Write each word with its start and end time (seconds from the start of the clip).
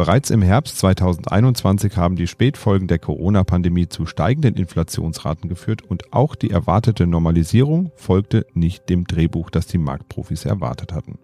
Bereits 0.00 0.30
im 0.30 0.40
Herbst 0.40 0.78
2021 0.78 1.98
haben 1.98 2.16
die 2.16 2.26
Spätfolgen 2.26 2.88
der 2.88 2.98
Corona-Pandemie 2.98 3.86
zu 3.86 4.06
steigenden 4.06 4.54
Inflationsraten 4.54 5.50
geführt 5.50 5.82
und 5.82 6.14
auch 6.14 6.34
die 6.36 6.48
erwartete 6.48 7.06
Normalisierung 7.06 7.92
folgte 7.96 8.46
nicht 8.54 8.88
dem 8.88 9.04
Drehbuch, 9.04 9.50
das 9.50 9.66
die 9.66 9.76
Marktprofis 9.76 10.46
erwartet 10.46 10.94
hatten. 10.94 11.18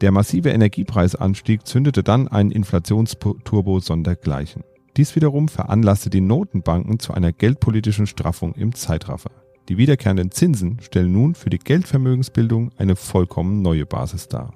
Der 0.00 0.10
massive 0.10 0.50
Energiepreisanstieg 0.50 1.64
zündete 1.64 2.02
dann 2.02 2.26
einen 2.26 2.50
Inflationsturbo 2.50 3.78
sondergleichen. 3.78 4.64
Dies 4.96 5.14
wiederum 5.14 5.46
veranlasste 5.46 6.10
die 6.10 6.22
Notenbanken 6.22 6.98
zu 6.98 7.14
einer 7.14 7.30
geldpolitischen 7.30 8.08
Straffung 8.08 8.56
im 8.56 8.74
Zeitraffer. 8.74 9.30
Die 9.68 9.78
wiederkehrenden 9.78 10.32
Zinsen 10.32 10.80
stellen 10.80 11.12
nun 11.12 11.36
für 11.36 11.50
die 11.50 11.60
Geldvermögensbildung 11.60 12.72
eine 12.78 12.96
vollkommen 12.96 13.62
neue 13.62 13.86
Basis 13.86 14.26
dar. 14.26 14.54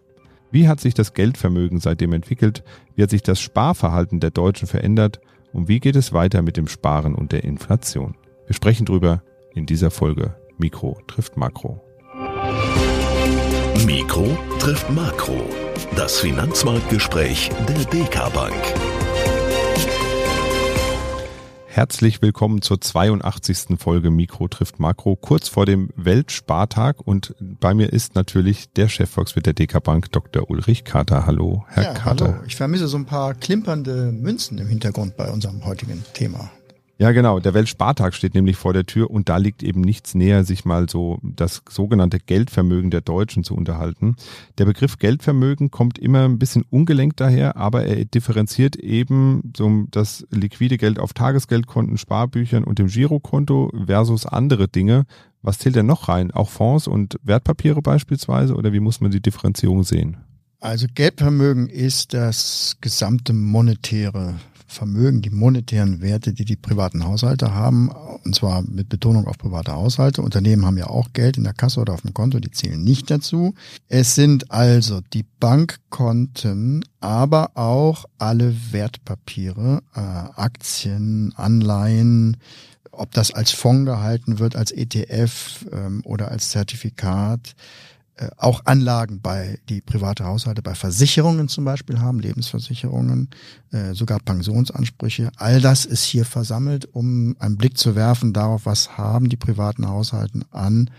Wie 0.56 0.68
hat 0.68 0.80
sich 0.80 0.94
das 0.94 1.12
Geldvermögen 1.12 1.80
seitdem 1.80 2.14
entwickelt? 2.14 2.64
Wie 2.94 3.02
hat 3.02 3.10
sich 3.10 3.22
das 3.22 3.38
Sparverhalten 3.38 4.20
der 4.20 4.30
Deutschen 4.30 4.66
verändert? 4.66 5.20
Und 5.52 5.68
wie 5.68 5.80
geht 5.80 5.96
es 5.96 6.14
weiter 6.14 6.40
mit 6.40 6.56
dem 6.56 6.66
Sparen 6.66 7.14
und 7.14 7.32
der 7.32 7.44
Inflation? 7.44 8.16
Wir 8.46 8.54
sprechen 8.54 8.86
drüber 8.86 9.22
in 9.52 9.66
dieser 9.66 9.90
Folge 9.90 10.34
Mikro 10.56 10.98
trifft 11.08 11.36
Makro. 11.36 11.84
Mikro 13.84 14.34
trifft 14.58 14.88
Makro. 14.88 15.44
Das 15.94 16.20
Finanzmarktgespräch 16.20 17.50
der 17.68 17.84
DK 17.84 18.32
Bank. 18.32 18.54
Herzlich 21.76 22.22
willkommen 22.22 22.62
zur 22.62 22.80
82. 22.80 23.78
Folge 23.78 24.10
Mikro 24.10 24.48
trifft 24.48 24.80
Makro, 24.80 25.14
kurz 25.14 25.50
vor 25.50 25.66
dem 25.66 25.90
Weltspartag. 25.94 27.06
Und 27.06 27.34
bei 27.38 27.74
mir 27.74 27.92
ist 27.92 28.14
natürlich 28.14 28.72
der 28.72 28.88
Chefvolkswirt 28.88 29.44
der 29.44 29.52
DK 29.52 29.82
Bank, 29.82 30.10
Dr. 30.10 30.48
Ulrich 30.48 30.84
Kater. 30.84 31.26
Hallo, 31.26 31.66
Herr 31.68 31.82
ja, 31.82 31.92
Kater. 31.92 32.28
Hallo. 32.28 32.44
Ich 32.46 32.56
vermisse 32.56 32.88
so 32.88 32.96
ein 32.96 33.04
paar 33.04 33.34
klimpernde 33.34 34.10
Münzen 34.10 34.56
im 34.56 34.68
Hintergrund 34.68 35.18
bei 35.18 35.30
unserem 35.30 35.66
heutigen 35.66 36.02
Thema. 36.14 36.50
Ja, 36.98 37.12
genau. 37.12 37.40
Der 37.40 37.52
Weltspartag 37.52 38.14
steht 38.14 38.34
nämlich 38.34 38.56
vor 38.56 38.72
der 38.72 38.86
Tür 38.86 39.10
und 39.10 39.28
da 39.28 39.36
liegt 39.36 39.62
eben 39.62 39.82
nichts 39.82 40.14
näher, 40.14 40.44
sich 40.44 40.64
mal 40.64 40.88
so 40.88 41.18
das 41.22 41.60
sogenannte 41.68 42.18
Geldvermögen 42.18 42.90
der 42.90 43.02
Deutschen 43.02 43.44
zu 43.44 43.54
unterhalten. 43.54 44.16
Der 44.56 44.64
Begriff 44.64 44.98
Geldvermögen 44.98 45.70
kommt 45.70 45.98
immer 45.98 46.24
ein 46.24 46.38
bisschen 46.38 46.64
ungelenkt 46.70 47.20
daher, 47.20 47.56
aber 47.58 47.84
er 47.84 48.02
differenziert 48.06 48.76
eben 48.76 49.52
so 49.54 49.84
das 49.90 50.26
liquide 50.30 50.78
Geld 50.78 50.98
auf 50.98 51.12
Tagesgeldkonten, 51.12 51.98
Sparbüchern 51.98 52.64
und 52.64 52.78
dem 52.78 52.86
Girokonto 52.86 53.70
versus 53.84 54.24
andere 54.24 54.66
Dinge. 54.66 55.04
Was 55.42 55.58
zählt 55.58 55.76
denn 55.76 55.86
noch 55.86 56.08
rein? 56.08 56.30
Auch 56.30 56.48
Fonds 56.48 56.88
und 56.88 57.18
Wertpapiere 57.22 57.82
beispielsweise 57.82 58.54
oder 58.54 58.72
wie 58.72 58.80
muss 58.80 59.02
man 59.02 59.10
die 59.10 59.20
Differenzierung 59.20 59.84
sehen? 59.84 60.16
Also 60.60 60.86
Geldvermögen 60.94 61.68
ist 61.68 62.14
das 62.14 62.78
gesamte 62.80 63.34
monetäre 63.34 64.36
Vermögen, 64.66 65.22
die 65.22 65.30
monetären 65.30 66.00
Werte, 66.00 66.32
die 66.32 66.44
die 66.44 66.56
privaten 66.56 67.04
Haushalte 67.04 67.54
haben, 67.54 67.90
und 68.24 68.34
zwar 68.34 68.62
mit 68.62 68.88
Betonung 68.88 69.26
auf 69.26 69.38
private 69.38 69.72
Haushalte. 69.72 70.22
Unternehmen 70.22 70.66
haben 70.66 70.78
ja 70.78 70.88
auch 70.88 71.12
Geld 71.12 71.36
in 71.36 71.44
der 71.44 71.54
Kasse 71.54 71.80
oder 71.80 71.94
auf 71.94 72.02
dem 72.02 72.14
Konto, 72.14 72.40
die 72.40 72.50
zählen 72.50 72.82
nicht 72.82 73.10
dazu. 73.10 73.54
Es 73.88 74.14
sind 74.14 74.50
also 74.50 75.00
die 75.12 75.24
Bankkonten, 75.38 76.84
aber 77.00 77.50
auch 77.54 78.06
alle 78.18 78.54
Wertpapiere, 78.72 79.82
äh, 79.94 80.00
Aktien, 80.00 81.32
Anleihen, 81.36 82.36
ob 82.92 83.12
das 83.12 83.32
als 83.32 83.52
Fonds 83.52 83.86
gehalten 83.86 84.38
wird, 84.38 84.56
als 84.56 84.72
ETF 84.72 85.66
ähm, 85.72 86.00
oder 86.04 86.30
als 86.30 86.50
Zertifikat, 86.50 87.54
auch 88.36 88.62
Anlagen 88.64 89.20
bei 89.20 89.58
die 89.68 89.80
private 89.80 90.24
Haushalte 90.24 90.62
bei 90.62 90.74
Versicherungen 90.74 91.48
zum 91.48 91.64
Beispiel 91.64 92.00
haben, 92.00 92.18
Lebensversicherungen, 92.20 93.28
äh, 93.72 93.92
sogar 93.92 94.20
Pensionsansprüche. 94.20 95.30
All 95.36 95.60
das 95.60 95.84
ist 95.84 96.04
hier 96.04 96.24
versammelt, 96.24 96.88
um 96.94 97.36
einen 97.38 97.56
Blick 97.56 97.76
zu 97.76 97.94
werfen 97.94 98.32
darauf, 98.32 98.64
was 98.64 98.96
haben 98.96 99.28
die 99.28 99.36
privaten 99.36 99.86
Haushalten 99.86 100.44
an 100.50 100.90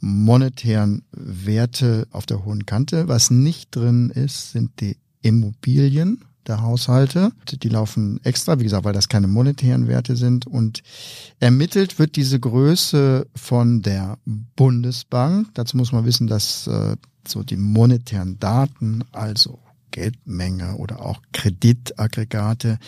monetären 0.00 1.04
Werte 1.12 2.08
auf 2.10 2.26
der 2.26 2.44
hohen 2.44 2.66
Kante. 2.66 3.06
Was 3.06 3.30
nicht 3.30 3.74
drin 3.76 4.10
ist, 4.10 4.52
sind 4.52 4.80
die 4.80 4.96
Immobilien 5.20 6.24
der 6.46 6.62
Haushalte. 6.62 7.32
Die 7.50 7.68
laufen 7.68 8.20
extra, 8.24 8.58
wie 8.58 8.64
gesagt, 8.64 8.84
weil 8.84 8.92
das 8.92 9.08
keine 9.08 9.28
monetären 9.28 9.88
Werte 9.88 10.16
sind. 10.16 10.46
Und 10.46 10.82
ermittelt 11.40 11.98
wird 11.98 12.16
diese 12.16 12.38
Größe 12.40 13.26
von 13.34 13.82
der 13.82 14.18
Bundesbank. 14.56 15.48
Dazu 15.54 15.76
muss 15.76 15.92
man 15.92 16.04
wissen, 16.04 16.26
dass 16.26 16.66
äh, 16.66 16.96
so 17.26 17.42
die 17.42 17.56
monetären 17.56 18.38
Daten, 18.38 19.04
also 19.12 19.58
Geldmenge 19.92 20.76
oder 20.76 21.04
auch 21.04 21.20
Kreditaggregate, 21.32 22.78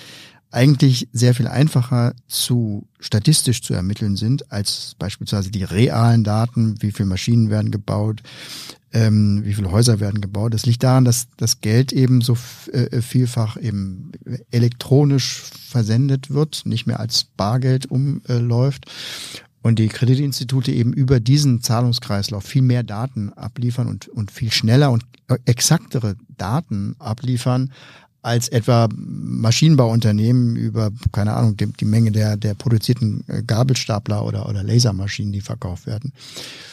eigentlich 0.55 1.09
sehr 1.13 1.35
viel 1.35 1.49
einfacher 1.49 2.15
zu 2.29 2.87
statistisch 3.01 3.63
zu 3.63 3.75
ermitteln 3.75 4.17
sind 4.17 4.53
als 4.53 4.95
beispielsweise 4.99 5.51
die 5.51 5.65
realen 5.65 6.25
Daten, 6.25 6.77
wie 6.81 6.93
viele 6.93 7.09
Maschinen 7.09 7.51
werden 7.51 7.71
gebaut, 7.71 8.23
ähm, 8.93 9.45
wie 9.45 9.55
viele 9.55 9.73
Häuser 9.73 10.01
werden 10.01 10.21
gebaut. 10.21 10.55
Das 10.55 10.65
liegt 10.65 10.83
daran, 10.85 11.05
dass 11.05 11.27
das 11.37 11.61
Geld 11.61 11.93
eben 11.93 12.21
so 12.21 12.39
äh, 12.73 13.03
vielfach 13.03 13.57
eben 13.57 14.13
elektronisch 14.51 15.43
versendet 15.69 16.31
wird, 16.31 16.63
nicht 16.65 16.87
mehr 16.87 17.01
als 17.01 17.25
Bargeld 17.25 17.87
umläuft. 17.87 18.87
Und 19.61 19.79
die 19.79 19.89
Kreditinstitute 19.89 20.73
eben 20.73 20.93
über 20.93 21.21
diesen 21.21 21.63
Zahlungskreislauf 21.63 22.45
viel 22.45 22.63
mehr 22.63 22.83
Daten 22.83 23.33
abliefern 23.33 23.89
und, 23.89 24.09
und 24.09 24.31
viel 24.31 24.53
schneller 24.53 24.93
und 24.93 25.05
exaktere 25.47 26.17
Daten 26.37 26.97
abliefern, 26.99 27.73
als 28.25 28.49
etwa 28.49 28.89
Maschinenbauunternehmen 28.97 30.57
über, 30.57 30.91
keine 31.13 31.35
Ahnung, 31.35 31.57
die, 31.57 31.67
die 31.67 31.85
Menge 31.85 32.11
der, 32.11 32.37
der 32.37 32.55
produzierten 32.55 33.23
äh, 33.29 33.43
Gabelstapler 33.43 34.25
oder, 34.25 34.49
oder 34.49 34.63
Lasermaschinen, 34.63 35.33
die 35.33 35.43
verkauft 35.43 35.87
werden. 35.87 36.13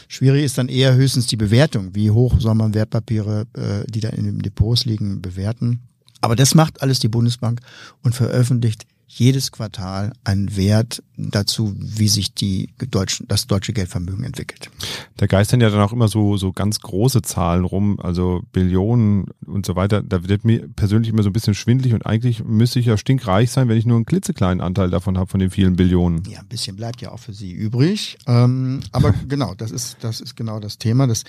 Schwierig 0.08 0.46
ist 0.46 0.58
dann 0.58 0.70
eher 0.70 0.96
höchstens 0.96 1.28
die 1.28 1.38
Bewertung. 1.38 1.94
Wie 1.94 2.10
hoch 2.10 2.40
soll 2.40 2.56
man 2.56 2.74
Wertpapiere, 2.74 3.48
äh, 3.54 3.90
die 3.90 4.00
da 4.00 4.10
in 4.10 4.26
den 4.26 4.40
Depots 4.40 4.86
liegen, 4.86 5.22
bewerten? 5.22 5.82
Aber 6.22 6.36
das 6.36 6.56
macht 6.56 6.82
alles 6.82 7.00
die 7.00 7.10
Bundesbank 7.10 7.60
und 8.02 8.16
veröffentlicht 8.16 8.86
jedes 9.14 9.52
Quartal 9.52 10.14
einen 10.24 10.56
Wert 10.56 11.04
dazu, 11.18 11.76
wie 11.78 12.08
sich 12.08 12.34
die 12.34 12.70
deutschen, 12.90 13.28
das 13.28 13.46
deutsche 13.46 13.74
Geldvermögen 13.74 14.24
entwickelt. 14.24 14.70
Da 15.18 15.28
geistern 15.28 15.60
ja 15.60 15.70
dann 15.70 15.82
auch 15.82 15.92
immer 15.92 16.08
so, 16.08 16.38
so 16.38 16.54
ganz 16.54 16.80
große 16.80 17.22
Zahlen 17.22 17.66
rum, 17.66 18.00
also 18.00 18.42
Billionen 18.54 19.26
und 19.46 19.66
so 19.66 19.76
weiter. 19.76 20.02
Da 20.02 20.28
wird 20.30 20.46
mir 20.46 20.68
persönlich 20.70 21.10
immer 21.12 21.24
so 21.24 21.30
ein 21.30 21.34
bisschen 21.34 21.56
schwindlig 21.56 21.94
und 21.94 22.06
eigentlich 22.06 22.44
müsste 22.46 22.80
ich 22.80 22.86
ja 22.86 22.98
stinkreich 22.98 23.52
sein, 23.52 23.68
wenn 23.68 23.78
ich 23.78 23.86
nur 23.86 23.98
einen 23.98 24.06
klitzekleinen 24.06 24.62
Anteil 24.62 24.90
davon 24.90 25.18
habe, 25.18 25.30
von 25.30 25.42
den 25.42 25.50
vielen 25.50 25.76
Billionen. 25.76 26.24
Ja, 26.30 26.40
ein 26.40 26.48
bisschen 26.48 26.78
bleibt 26.78 27.02
ja 27.02 27.12
auch 27.12 27.20
für 27.20 27.34
Sie 27.34 27.52
übrig. 27.52 28.18
Ähm, 28.28 28.80
aber 28.94 29.12
genau, 29.28 29.56
das 29.56 29.72
ist, 29.72 29.98
das 30.00 30.22
ist 30.22 30.38
genau 30.38 30.62
das 30.62 30.78
Thema. 30.78 31.06
Das 31.06 31.26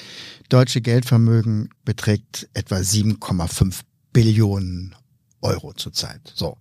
deutsche 0.48 0.81
Geldvermögen 0.81 1.71
beträgt 1.84 2.48
etwa 2.54 2.76
7,5 2.76 3.81
Billionen 4.12 4.94
Euro 5.41 5.72
zurzeit. 5.72 6.32
So 6.34 6.56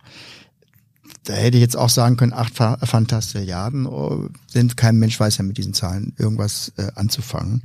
da 1.24 1.34
hätte 1.34 1.58
ich 1.58 1.62
jetzt 1.62 1.78
auch 1.78 1.90
sagen 1.90 2.18
können, 2.18 2.34
acht 2.34 2.56
Fantastilliarden 2.56 3.86
oh, 3.86 4.30
sind, 4.48 4.76
kein 4.76 4.98
Mensch 4.98 5.20
weiß 5.20 5.38
ja 5.38 5.44
mit 5.44 5.58
diesen 5.58 5.74
Zahlen 5.74 6.14
irgendwas 6.18 6.72
äh, 6.78 6.88
anzufangen. 6.96 7.64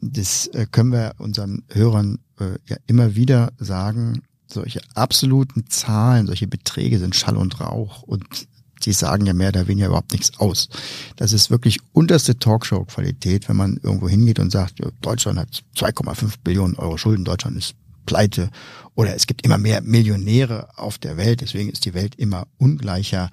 Das 0.00 0.48
äh, 0.48 0.66
können 0.70 0.92
wir 0.92 1.14
unseren 1.18 1.62
Hörern 1.68 2.18
äh, 2.40 2.58
ja 2.66 2.76
immer 2.86 3.14
wieder 3.14 3.52
sagen. 3.58 4.22
Solche 4.50 4.80
absoluten 4.94 5.66
Zahlen, 5.68 6.26
solche 6.26 6.48
Beträge 6.48 6.98
sind 6.98 7.14
Schall 7.14 7.36
und 7.36 7.60
Rauch 7.60 8.02
und 8.02 8.48
sie 8.80 8.92
sagen 8.92 9.26
ja 9.26 9.34
mehr 9.34 9.50
oder 9.50 9.68
weniger 9.68 9.88
überhaupt 9.88 10.12
nichts 10.12 10.38
aus. 10.38 10.68
Das 11.16 11.32
ist 11.32 11.50
wirklich 11.50 11.78
unterste 11.92 12.38
Talkshow-Qualität, 12.38 13.48
wenn 13.48 13.56
man 13.56 13.78
irgendwo 13.82 14.08
hingeht 14.08 14.38
und 14.38 14.50
sagt, 14.50 14.80
Deutschland 15.02 15.38
hat 15.38 15.62
2,5 15.76 16.34
Billionen 16.42 16.76
Euro 16.76 16.96
Schulden, 16.96 17.24
Deutschland 17.24 17.56
ist 17.56 17.74
pleite 18.08 18.50
oder 18.94 19.14
es 19.14 19.26
gibt 19.26 19.44
immer 19.44 19.58
mehr 19.58 19.80
Millionäre 19.82 20.68
auf 20.76 20.98
der 20.98 21.16
Welt, 21.16 21.40
deswegen 21.40 21.70
ist 21.70 21.84
die 21.84 21.94
Welt 21.94 22.14
immer 22.16 22.46
ungleicher. 22.58 23.30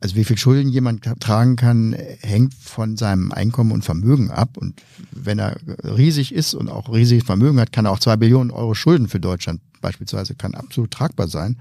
Also 0.00 0.16
wie 0.16 0.24
viel 0.24 0.36
Schulden 0.36 0.68
jemand 0.68 1.02
tragen 1.20 1.56
kann, 1.56 1.94
hängt 2.20 2.52
von 2.52 2.96
seinem 2.96 3.32
Einkommen 3.32 3.72
und 3.72 3.84
Vermögen 3.84 4.30
ab. 4.30 4.58
Und 4.58 4.82
wenn 5.12 5.38
er 5.38 5.56
riesig 5.82 6.34
ist 6.34 6.52
und 6.52 6.68
auch 6.68 6.92
riesiges 6.92 7.24
Vermögen 7.24 7.58
hat, 7.58 7.72
kann 7.72 7.86
er 7.86 7.92
auch 7.92 8.00
zwei 8.00 8.16
Billionen 8.16 8.50
Euro 8.50 8.74
Schulden 8.74 9.08
für 9.08 9.20
Deutschland 9.20 9.60
beispielsweise, 9.80 10.34
kann 10.34 10.54
absolut 10.54 10.90
tragbar 10.90 11.28
sein. 11.28 11.58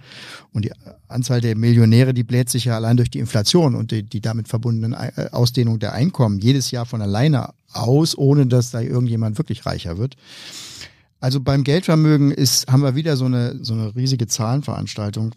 Und 0.51 0.65
die 0.65 0.71
Anzahl 1.07 1.39
der 1.39 1.55
Millionäre, 1.55 2.13
die 2.13 2.23
bläht 2.23 2.49
sich 2.49 2.65
ja 2.65 2.75
allein 2.75 2.97
durch 2.97 3.11
die 3.11 3.19
Inflation 3.19 3.75
und 3.75 3.91
die, 3.91 4.03
die 4.03 4.19
damit 4.19 4.47
verbundenen 4.47 4.93
Ausdehnung 5.31 5.79
der 5.79 5.93
Einkommen 5.93 6.39
jedes 6.39 6.71
Jahr 6.71 6.85
von 6.85 7.01
alleine 7.01 7.53
aus, 7.71 8.17
ohne 8.17 8.47
dass 8.47 8.71
da 8.71 8.81
irgendjemand 8.81 9.37
wirklich 9.37 9.65
reicher 9.65 9.97
wird. 9.97 10.17
Also 11.23 11.39
beim 11.39 11.63
Geldvermögen 11.63 12.31
ist, 12.31 12.69
haben 12.69 12.83
wir 12.83 12.95
wieder 12.95 13.15
so 13.15 13.23
eine, 13.23 13.57
so 13.63 13.73
eine 13.73 13.95
riesige 13.95 14.27
Zahlenveranstaltung. 14.27 15.33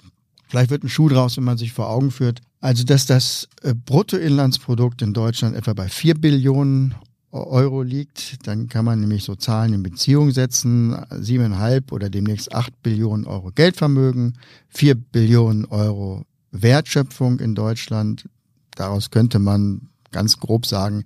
Vielleicht 0.49 0.71
wird 0.73 0.83
ein 0.83 0.89
Schuh 0.89 1.09
draus, 1.09 1.37
wenn 1.37 1.45
man 1.45 1.59
sich 1.59 1.73
vor 1.73 1.89
Augen 1.89 2.11
führt. 2.11 2.41
Also, 2.61 2.83
dass 2.83 3.07
das 3.07 3.47
äh, 3.63 3.73
Bruttoinlandsprodukt 3.73 5.01
in 5.03 5.15
Deutschland 5.15 5.55
etwa 5.55 5.75
bei 5.75 5.89
vier 5.89 6.17
Billionen 6.17 6.97
Euro 7.31 7.83
liegt, 7.83 8.49
dann 8.49 8.69
kann 8.69 8.85
man 8.85 8.99
nämlich 8.99 9.23
so 9.23 9.37
Zahlen 9.37 9.75
in 9.75 9.85
Beziehung 9.85 10.33
setzen. 10.33 10.97
Siebeneinhalb 11.21 11.93
oder 11.93 12.11
demnächst 12.11 12.53
acht 12.53 12.83
Billionen 12.83 13.25
Euro 13.25 13.53
Geldvermögen, 13.55 14.39
vier 14.69 14.97
Billionen 14.97 15.67
Euro 15.67 16.25
Wertschöpfung 16.51 17.39
in 17.39 17.55
Deutschland. 17.55 18.29
Daraus 18.75 19.13
könnte 19.13 19.39
man 19.39 19.83
ganz 20.17 20.41
grob 20.41 20.65
sagen, 20.65 21.05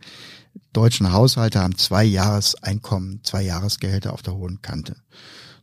deutschen 0.73 1.13
Haushalte 1.13 1.61
haben 1.61 1.77
zwei 1.77 2.05
Jahreseinkommen, 2.05 3.21
zwei 3.25 3.43
Jahresgehälter 3.43 4.13
auf 4.13 4.23
der 4.23 4.37
hohen 4.37 4.63
Kante. 4.63 4.95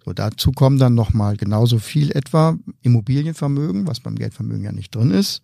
So, 0.04 0.12
dazu 0.12 0.52
kommen 0.52 0.80
dann 0.80 0.96
nochmal 0.96 1.38
genauso 1.38 1.80
viel 1.80 2.12
etwa 2.12 2.58
Immobilienvermögen, 2.82 3.88
was 3.88 4.02
beim 4.02 4.16
Geldvermögen 4.16 4.66
ja 4.66 4.74
nicht 4.74 4.94
drin 4.94 5.12
ist. 5.12 5.42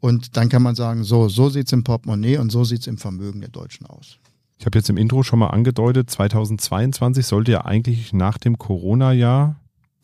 Und 0.00 0.38
dann 0.38 0.48
kann 0.48 0.62
man 0.62 0.74
sagen, 0.74 1.04
so, 1.04 1.28
so 1.28 1.50
sieht's 1.50 1.72
im 1.72 1.84
Portemonnaie 1.84 2.38
und 2.38 2.50
so 2.50 2.64
sieht's 2.64 2.86
im 2.86 2.96
Vermögen 2.96 3.40
der 3.40 3.50
Deutschen 3.50 3.84
aus. 3.86 4.18
Ich 4.58 4.64
habe 4.64 4.78
jetzt 4.78 4.88
im 4.88 4.96
Intro 4.96 5.22
schon 5.22 5.38
mal 5.38 5.48
angedeutet, 5.48 6.08
2022 6.08 7.26
sollte 7.26 7.52
ja 7.52 7.64
eigentlich 7.66 8.14
nach 8.14 8.38
dem 8.38 8.56
Corona-Jahr 8.56 9.60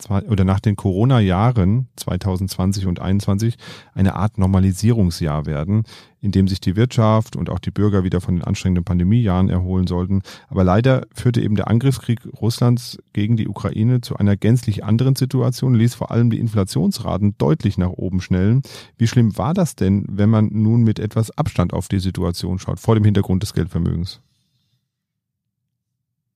oder 0.09 0.43
nach 0.43 0.59
den 0.59 0.75
Corona-Jahren 0.75 1.87
2020 1.95 2.87
und 2.87 2.97
2021 2.97 3.57
eine 3.93 4.15
Art 4.15 4.37
Normalisierungsjahr 4.37 5.45
werden, 5.45 5.83
in 6.21 6.31
dem 6.31 6.47
sich 6.47 6.59
die 6.59 6.75
Wirtschaft 6.75 7.35
und 7.35 7.49
auch 7.49 7.59
die 7.59 7.71
Bürger 7.71 8.03
wieder 8.03 8.21
von 8.21 8.35
den 8.35 8.43
anstrengenden 8.43 8.83
Pandemiejahren 8.83 9.49
erholen 9.49 9.87
sollten. 9.87 10.21
Aber 10.49 10.63
leider 10.63 11.07
führte 11.13 11.41
eben 11.41 11.55
der 11.55 11.67
Angriffskrieg 11.67 12.19
Russlands 12.39 12.99
gegen 13.13 13.37
die 13.37 13.47
Ukraine 13.47 14.01
zu 14.01 14.17
einer 14.17 14.37
gänzlich 14.37 14.83
anderen 14.83 15.15
Situation, 15.15 15.73
ließ 15.73 15.95
vor 15.95 16.11
allem 16.11 16.29
die 16.29 16.39
Inflationsraten 16.39 17.35
deutlich 17.37 17.77
nach 17.77 17.89
oben 17.89 18.21
schnellen. 18.21 18.61
Wie 18.97 19.07
schlimm 19.07 19.37
war 19.37 19.53
das 19.53 19.75
denn, 19.75 20.05
wenn 20.09 20.29
man 20.29 20.49
nun 20.51 20.83
mit 20.83 20.99
etwas 20.99 21.35
Abstand 21.37 21.73
auf 21.73 21.87
die 21.87 21.99
Situation 21.99 22.59
schaut, 22.59 22.79
vor 22.79 22.95
dem 22.95 23.03
Hintergrund 23.03 23.43
des 23.43 23.53
Geldvermögens? 23.53 24.21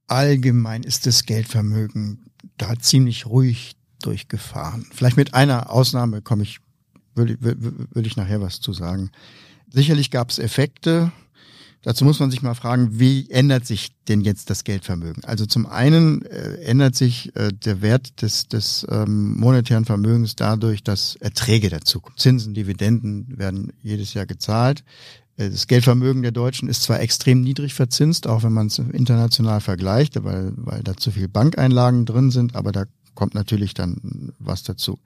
Allgemein 0.07 0.83
ist 0.83 1.07
das 1.07 1.25
Geldvermögen 1.25 2.25
da 2.57 2.77
ziemlich 2.79 3.25
ruhig 3.25 3.75
durchgefahren. 4.01 4.85
Vielleicht 4.93 5.17
mit 5.17 5.33
einer 5.33 5.71
Ausnahme 5.71 6.21
komme 6.21 6.43
ich, 6.43 6.59
würde, 7.15 7.37
würde 7.41 8.07
ich 8.07 8.17
nachher 8.17 8.41
was 8.41 8.61
zu 8.61 8.73
sagen. 8.73 9.11
Sicherlich 9.71 10.11
gab 10.11 10.29
es 10.29 10.39
Effekte. 10.39 11.11
Dazu 11.81 12.03
muss 12.03 12.19
man 12.19 12.31
sich 12.31 12.41
mal 12.41 12.55
fragen, 12.55 12.99
wie 12.99 13.29
ändert 13.29 13.67
sich 13.67 13.91
denn 14.07 14.21
jetzt 14.21 14.49
das 14.49 14.63
Geldvermögen? 14.63 15.23
Also 15.23 15.45
zum 15.45 15.67
einen 15.67 16.23
äh, 16.23 16.55
ändert 16.63 16.95
sich 16.95 17.35
äh, 17.35 17.49
der 17.53 17.83
Wert 17.83 18.23
des, 18.23 18.47
des 18.47 18.87
ähm, 18.89 19.37
monetären 19.37 19.85
Vermögens 19.85 20.35
dadurch, 20.35 20.81
dass 20.81 21.15
Erträge 21.17 21.69
dazu 21.69 21.99
kommen. 21.99 22.17
Zinsen, 22.17 22.55
Dividenden 22.55 23.37
werden 23.37 23.71
jedes 23.83 24.15
Jahr 24.15 24.25
gezahlt. 24.25 24.83
Das 25.37 25.67
Geldvermögen 25.67 26.21
der 26.21 26.31
Deutschen 26.31 26.69
ist 26.69 26.83
zwar 26.83 27.01
extrem 27.01 27.41
niedrig 27.41 27.73
verzinst, 27.73 28.25
auch 28.25 28.43
wenn 28.43 28.53
man 28.53 28.67
es 28.67 28.79
international 28.79 29.59
vergleicht, 29.59 30.23
weil, 30.23 30.53
weil 30.55 30.81
da 30.81 30.95
zu 30.95 31.11
viel 31.11 31.27
Bankeinlagen 31.27 32.05
drin 32.05 32.31
sind, 32.31 32.55
aber 32.55 32.71
da 32.71 32.85
kommt 33.15 33.35
natürlich 33.35 33.73
dann 33.73 34.33
was 34.39 34.63
dazu. 34.63 34.99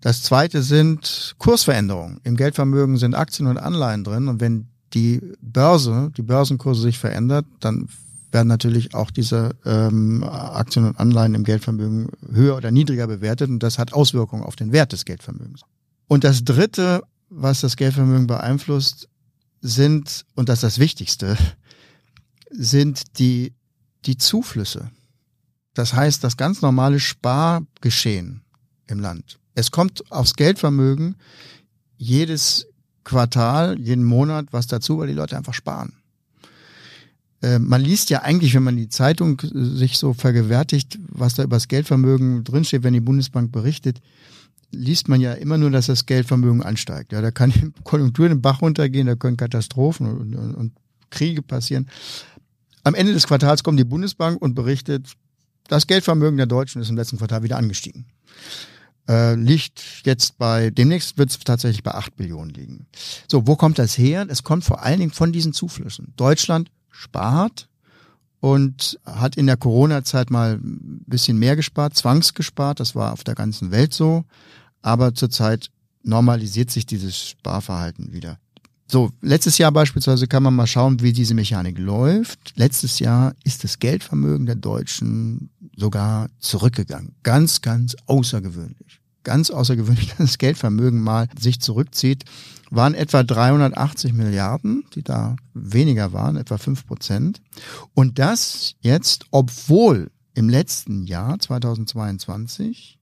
Das 0.00 0.22
zweite 0.22 0.62
sind 0.62 1.34
Kursveränderungen. 1.38 2.20
Im 2.24 2.36
Geldvermögen 2.36 2.96
sind 2.96 3.14
Aktien 3.14 3.46
und 3.46 3.58
Anleihen 3.58 4.04
drin 4.04 4.28
und 4.28 4.40
wenn 4.40 4.68
die 4.92 5.20
Börse, 5.40 6.10
die 6.16 6.22
Börsenkurse 6.22 6.82
sich 6.82 6.98
verändert, 6.98 7.46
dann 7.60 7.88
werden 8.30 8.48
natürlich 8.48 8.94
auch 8.94 9.10
diese 9.10 9.50
ähm, 9.64 10.24
Aktien 10.24 10.86
und 10.86 10.98
Anleihen 10.98 11.34
im 11.34 11.44
Geldvermögen 11.44 12.08
höher 12.30 12.56
oder 12.56 12.70
niedriger 12.70 13.06
bewertet 13.06 13.48
und 13.48 13.62
das 13.62 13.78
hat 13.78 13.92
Auswirkungen 13.92 14.42
auf 14.42 14.56
den 14.56 14.72
Wert 14.72 14.92
des 14.92 15.04
Geldvermögens. 15.04 15.62
Und 16.08 16.24
das 16.24 16.44
Dritte, 16.44 17.02
was 17.28 17.60
das 17.60 17.76
Geldvermögen 17.76 18.26
beeinflusst, 18.26 19.08
sind, 19.62 20.26
und 20.34 20.48
das 20.48 20.58
ist 20.58 20.64
das 20.64 20.78
Wichtigste, 20.78 21.38
sind 22.50 23.18
die, 23.18 23.54
die 24.04 24.18
Zuflüsse. 24.18 24.90
Das 25.72 25.94
heißt, 25.94 26.22
das 26.22 26.36
ganz 26.36 26.60
normale 26.60 27.00
Spargeschehen 27.00 28.42
im 28.88 29.00
Land. 29.00 29.38
Es 29.54 29.70
kommt 29.70 30.10
aufs 30.10 30.34
Geldvermögen 30.34 31.16
jedes 31.96 32.66
Quartal, 33.04 33.78
jeden 33.80 34.04
Monat 34.04 34.48
was 34.50 34.66
dazu, 34.66 34.98
weil 34.98 35.08
die 35.08 35.14
Leute 35.14 35.36
einfach 35.36 35.54
sparen. 35.54 35.94
Äh, 37.40 37.58
man 37.58 37.80
liest 37.80 38.10
ja 38.10 38.22
eigentlich, 38.22 38.54
wenn 38.54 38.62
man 38.62 38.76
die 38.76 38.88
Zeitung 38.88 39.40
sich 39.52 39.98
so 39.98 40.12
vergewärtigt, 40.12 40.98
was 41.08 41.34
da 41.34 41.44
über 41.44 41.56
das 41.56 41.68
Geldvermögen 41.68 42.44
drinsteht, 42.44 42.82
wenn 42.82 42.94
die 42.94 43.00
Bundesbank 43.00 43.52
berichtet, 43.52 44.00
liest 44.72 45.08
man 45.08 45.20
ja 45.20 45.32
immer 45.32 45.58
nur, 45.58 45.70
dass 45.70 45.86
das 45.86 46.06
Geldvermögen 46.06 46.62
ansteigt. 46.62 47.12
Ja, 47.12 47.20
da 47.20 47.30
kann 47.30 47.50
die 47.50 47.70
Konjunktur 47.84 48.26
in 48.26 48.32
den 48.32 48.42
Bach 48.42 48.62
runtergehen, 48.62 49.06
da 49.06 49.14
können 49.14 49.36
Katastrophen 49.36 50.06
und, 50.06 50.34
und, 50.34 50.54
und 50.54 50.72
Kriege 51.10 51.42
passieren. 51.42 51.88
Am 52.84 52.94
Ende 52.94 53.12
des 53.12 53.26
Quartals 53.26 53.62
kommt 53.62 53.78
die 53.78 53.84
Bundesbank 53.84 54.40
und 54.40 54.54
berichtet, 54.54 55.06
das 55.68 55.86
Geldvermögen 55.86 56.36
der 56.36 56.46
Deutschen 56.46 56.82
ist 56.82 56.90
im 56.90 56.96
letzten 56.96 57.18
Quartal 57.18 57.42
wieder 57.42 57.56
angestiegen. 57.56 58.06
Äh, 59.08 59.34
liegt 59.34 60.02
jetzt 60.04 60.38
bei, 60.38 60.70
demnächst 60.70 61.18
wird 61.18 61.30
es 61.30 61.38
tatsächlich 61.38 61.82
bei 61.82 61.92
acht 61.92 62.16
Billionen 62.16 62.54
liegen. 62.54 62.86
So, 63.30 63.46
wo 63.46 63.56
kommt 63.56 63.78
das 63.78 63.96
her? 63.98 64.26
Es 64.28 64.42
kommt 64.42 64.64
vor 64.64 64.82
allen 64.82 65.00
Dingen 65.00 65.12
von 65.12 65.32
diesen 65.32 65.52
Zuflüssen. 65.52 66.12
Deutschland 66.16 66.70
spart 66.90 67.68
und 68.40 68.98
hat 69.04 69.36
in 69.36 69.46
der 69.46 69.56
Corona-Zeit 69.56 70.30
mal 70.30 70.54
ein 70.54 71.04
bisschen 71.06 71.38
mehr 71.38 71.56
gespart, 71.56 71.94
zwangsgespart, 71.94 72.80
das 72.80 72.94
war 72.94 73.12
auf 73.12 73.24
der 73.24 73.34
ganzen 73.34 73.70
Welt 73.70 73.94
so, 73.94 74.24
aber 74.82 75.14
zurzeit 75.14 75.70
normalisiert 76.02 76.70
sich 76.70 76.86
dieses 76.86 77.16
Sparverhalten 77.16 78.12
wieder. 78.12 78.38
So, 78.92 79.10
letztes 79.22 79.56
Jahr 79.56 79.72
beispielsweise 79.72 80.26
kann 80.26 80.42
man 80.42 80.54
mal 80.54 80.66
schauen, 80.66 81.00
wie 81.00 81.14
diese 81.14 81.32
Mechanik 81.32 81.78
läuft. 81.78 82.52
Letztes 82.56 82.98
Jahr 82.98 83.34
ist 83.42 83.64
das 83.64 83.78
Geldvermögen 83.78 84.44
der 84.44 84.56
Deutschen 84.56 85.48
sogar 85.74 86.28
zurückgegangen. 86.40 87.14
Ganz, 87.22 87.62
ganz 87.62 87.96
außergewöhnlich. 88.04 89.00
Ganz 89.24 89.48
außergewöhnlich, 89.48 90.08
dass 90.18 90.18
das 90.18 90.38
Geldvermögen 90.38 91.00
mal 91.00 91.26
sich 91.38 91.60
zurückzieht. 91.60 92.24
Waren 92.70 92.92
etwa 92.92 93.22
380 93.22 94.12
Milliarden, 94.12 94.84
die 94.94 95.02
da 95.02 95.36
weniger 95.54 96.12
waren, 96.12 96.36
etwa 96.36 96.58
fünf 96.58 96.86
Prozent. 96.86 97.40
Und 97.94 98.18
das 98.18 98.74
jetzt, 98.80 99.24
obwohl 99.30 100.10
im 100.34 100.50
letzten 100.50 101.04
Jahr 101.04 101.38
2022 101.38 102.98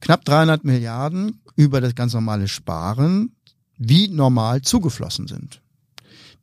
knapp 0.00 0.24
300 0.24 0.64
Milliarden 0.64 1.40
über 1.56 1.80
das 1.80 1.94
ganz 1.94 2.14
normale 2.14 2.48
Sparen 2.48 3.32
wie 3.76 4.08
normal 4.08 4.62
zugeflossen 4.62 5.28
sind. 5.28 5.60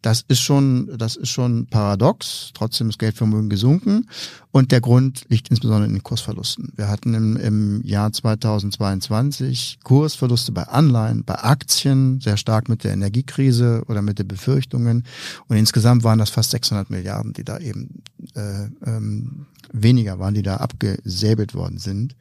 Das 0.05 0.23
ist 0.27 0.41
schon, 0.41 0.95
das 0.99 1.15
ist 1.15 1.29
schon 1.29 1.65
paradox. 1.65 2.51
Trotzdem 2.53 2.89
ist 2.89 2.99
Geldvermögen 2.99 3.49
gesunken. 3.49 4.07
Und 4.51 4.71
der 4.71 4.79
Grund 4.79 5.25
liegt 5.29 5.47
insbesondere 5.49 5.87
in 5.87 5.93
den 5.93 6.03
Kursverlusten. 6.03 6.73
Wir 6.75 6.89
hatten 6.89 7.15
im, 7.15 7.37
im 7.37 7.81
Jahr 7.83 8.13
2022 8.13 9.79
Kursverluste 9.83 10.51
bei 10.51 10.61
Anleihen, 10.61 11.23
bei 11.23 11.39
Aktien, 11.43 12.21
sehr 12.21 12.37
stark 12.37 12.69
mit 12.69 12.83
der 12.83 12.93
Energiekrise 12.93 13.81
oder 13.87 14.03
mit 14.03 14.19
den 14.19 14.27
Befürchtungen. 14.27 15.05
Und 15.47 15.57
insgesamt 15.57 16.03
waren 16.03 16.19
das 16.19 16.29
fast 16.29 16.51
600 16.51 16.91
Milliarden, 16.91 17.33
die 17.33 17.43
da 17.43 17.57
eben 17.57 18.03
äh, 18.35 18.65
ähm, 18.85 19.47
weniger 19.73 20.19
waren, 20.19 20.35
die 20.35 20.43
da 20.43 20.57
abgesäbelt 20.57 21.55
worden 21.55 21.79
sind. 21.79 22.15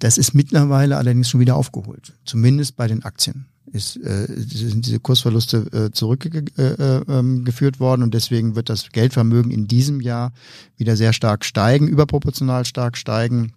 Das 0.00 0.18
ist 0.18 0.34
mittlerweile 0.34 0.96
allerdings 0.96 1.30
schon 1.30 1.38
wieder 1.38 1.54
aufgeholt. 1.54 2.14
Zumindest 2.24 2.74
bei 2.74 2.88
den 2.88 3.04
Aktien 3.04 3.46
ist, 3.66 3.96
äh, 3.96 4.26
sind 4.28 4.86
diese 4.86 5.00
Kursverluste 5.00 5.58
äh, 5.72 5.92
zurückgeführt 5.92 6.58
äh, 6.58 7.76
äh, 7.76 7.80
worden 7.80 8.02
und 8.02 8.14
deswegen 8.14 8.54
wird 8.56 8.68
das 8.68 8.90
Geldvermögen 8.90 9.50
in 9.50 9.68
diesem 9.68 10.00
Jahr 10.00 10.32
wieder 10.76 10.96
sehr 10.96 11.12
stark 11.12 11.44
steigen, 11.44 11.88
überproportional 11.88 12.64
stark 12.64 12.96
steigen 12.96 13.52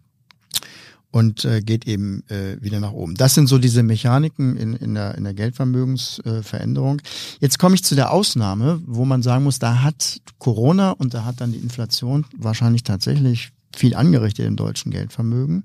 und 1.15 1.45
äh, 1.45 1.61
geht 1.61 1.87
eben 1.87 2.23
äh, 2.29 2.61
wieder 2.61 2.81
nach 2.81 2.91
oben. 2.91 3.15
Das 3.15 3.33
sind 3.35 3.47
so 3.47 3.57
diese 3.57 3.83
Mechaniken 3.83 4.57
in, 4.57 4.73
in 4.73 4.95
der, 4.95 5.15
in 5.15 5.23
der 5.23 5.33
Geldvermögensveränderung. 5.33 6.99
Äh, 6.99 7.03
Jetzt 7.39 7.57
komme 7.57 7.75
ich 7.75 7.85
zu 7.85 7.95
der 7.95 8.11
Ausnahme, 8.11 8.81
wo 8.85 9.05
man 9.05 9.23
sagen 9.23 9.45
muss, 9.45 9.57
da 9.57 9.81
hat 9.81 10.19
Corona 10.39 10.91
und 10.91 11.13
da 11.13 11.23
hat 11.23 11.39
dann 11.39 11.53
die 11.53 11.59
Inflation 11.59 12.25
wahrscheinlich 12.37 12.83
tatsächlich 12.83 13.51
viel 13.73 13.95
angerichtet 13.95 14.45
im 14.45 14.57
deutschen 14.57 14.91
Geldvermögen. 14.91 15.63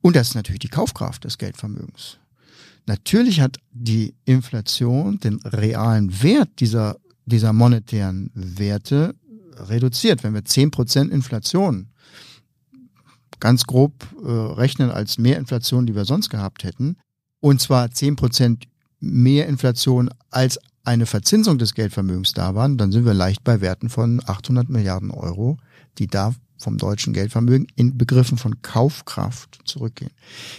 Und 0.00 0.16
das 0.16 0.28
ist 0.28 0.34
natürlich 0.34 0.60
die 0.60 0.68
Kaufkraft 0.68 1.24
des 1.24 1.36
Geldvermögens. 1.36 2.18
Natürlich 2.86 3.40
hat 3.40 3.58
die 3.72 4.14
Inflation 4.24 5.18
den 5.18 5.40
realen 5.42 6.22
Wert 6.22 6.60
dieser, 6.60 6.96
dieser 7.24 7.52
monetären 7.52 8.30
Werte 8.34 9.14
reduziert. 9.56 10.22
Wenn 10.22 10.34
wir 10.34 10.44
zehn 10.44 10.70
Prozent 10.70 11.10
Inflation 11.12 11.88
ganz 13.40 13.64
grob 13.64 14.06
äh, 14.22 14.30
rechnen 14.30 14.90
als 14.90 15.18
mehr 15.18 15.38
Inflation, 15.38 15.86
die 15.86 15.94
wir 15.94 16.04
sonst 16.04 16.28
gehabt 16.30 16.64
hätten, 16.64 16.96
und 17.40 17.60
zwar 17.60 17.90
zehn 17.90 18.16
Prozent 18.16 18.66
mehr 19.00 19.46
Inflation 19.48 20.10
als 20.30 20.58
eine 20.84 21.06
Verzinsung 21.06 21.58
des 21.58 21.74
Geldvermögens 21.74 22.32
da 22.32 22.54
waren, 22.54 22.76
dann 22.76 22.92
sind 22.92 23.04
wir 23.04 23.14
leicht 23.14 23.42
bei 23.44 23.60
Werten 23.60 23.88
von 23.88 24.20
800 24.24 24.68
Milliarden 24.68 25.10
Euro, 25.10 25.58
die 25.98 26.06
da 26.06 26.34
vom 26.64 26.78
deutschen 26.78 27.12
Geldvermögen 27.12 27.68
in 27.76 27.96
Begriffen 27.96 28.38
von 28.38 28.62
Kaufkraft 28.62 29.60
zurückgehen. 29.64 30.10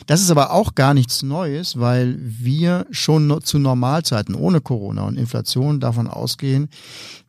Das 0.06 0.22
ist 0.22 0.30
aber 0.30 0.52
auch 0.52 0.76
gar 0.76 0.94
nichts 0.94 1.24
Neues, 1.24 1.80
weil 1.80 2.18
wir 2.20 2.86
schon 2.92 3.42
zu 3.44 3.60
Normalzeiten 3.60 4.36
ohne 4.36 4.62
Corona 4.62 5.04
und 5.04 5.18
Inflation 5.18 5.80
davon 5.80 6.08
ausgehen, 6.08 6.70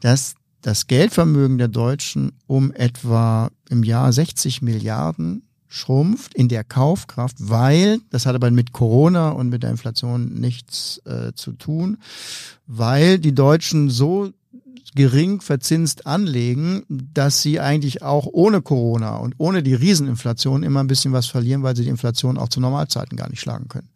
dass 0.00 0.34
das 0.60 0.86
Geldvermögen 0.86 1.58
der 1.58 1.68
Deutschen 1.68 2.32
um 2.46 2.72
etwa 2.72 3.50
im 3.68 3.82
Jahr 3.82 4.12
60 4.12 4.62
Milliarden 4.62 5.42
schrumpft 5.68 6.34
in 6.34 6.48
der 6.48 6.64
Kaufkraft, 6.64 7.36
weil, 7.38 8.00
das 8.10 8.26
hat 8.26 8.34
aber 8.34 8.50
mit 8.50 8.72
Corona 8.72 9.30
und 9.30 9.48
mit 9.48 9.62
der 9.62 9.70
Inflation 9.70 10.34
nichts 10.34 11.00
äh, 11.04 11.32
zu 11.34 11.52
tun, 11.52 11.98
weil 12.66 13.18
die 13.18 13.34
Deutschen 13.34 13.90
so 13.90 14.30
gering 14.96 15.40
verzinst 15.40 16.06
anlegen, 16.06 16.82
dass 16.88 17.42
sie 17.42 17.60
eigentlich 17.60 18.02
auch 18.02 18.26
ohne 18.32 18.62
Corona 18.62 19.16
und 19.16 19.34
ohne 19.38 19.62
die 19.62 19.74
Rieseninflation 19.74 20.64
immer 20.64 20.82
ein 20.82 20.88
bisschen 20.88 21.12
was 21.12 21.26
verlieren, 21.26 21.62
weil 21.62 21.76
sie 21.76 21.84
die 21.84 21.90
Inflation 21.90 22.38
auch 22.38 22.48
zu 22.48 22.60
Normalzeiten 22.60 23.16
gar 23.16 23.28
nicht 23.28 23.40
schlagen 23.40 23.68
können. 23.68 23.90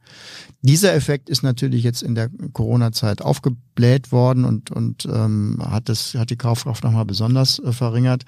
Dieser 0.62 0.94
Effekt 0.94 1.30
ist 1.30 1.42
natürlich 1.42 1.82
jetzt 1.82 2.02
in 2.02 2.14
der 2.14 2.28
Corona-Zeit 2.52 3.22
aufgebläht 3.22 4.12
worden 4.12 4.44
und, 4.44 4.70
und 4.70 5.06
ähm, 5.06 5.58
hat, 5.64 5.88
das, 5.88 6.14
hat 6.14 6.30
die 6.30 6.36
Kaufkraft 6.36 6.84
nochmal 6.84 7.06
besonders 7.06 7.58
äh, 7.58 7.72
verringert. 7.72 8.24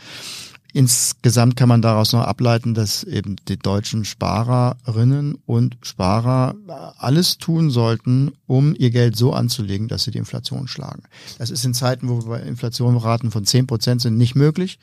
Insgesamt 0.75 1.57
kann 1.57 1.69
man 1.69 1.83
daraus 1.83 2.13
noch 2.13 2.23
ableiten, 2.23 2.73
dass 2.73 3.05
eben 3.05 3.37
die 3.49 3.59
deutschen 3.59 4.07
Sparerinnen 4.07 5.37
und 5.45 5.77
Sparer 5.83 6.55
alles 6.97 7.37
tun 7.37 7.71
sollten, 7.71 8.33
um 8.47 8.75
ihr 8.79 8.91
Geld 8.91 9.15
so 9.17 9.35
anzulegen, 9.35 9.89
dass 9.89 10.05
sie 10.05 10.13
die 10.13 10.19
Inflation 10.19 10.69
schlagen. 10.69 11.03
Das 11.39 11.51
ist 11.51 11.65
in 11.65 11.75
Zeiten, 11.75 12.09
wo 12.09 12.27
wir 12.27 12.43
Inflationsraten 12.43 13.31
von 13.31 13.45
zehn 13.45 13.67
Prozent 13.67 14.01
sind, 14.01 14.17
nicht 14.17 14.35
möglich. 14.35 14.79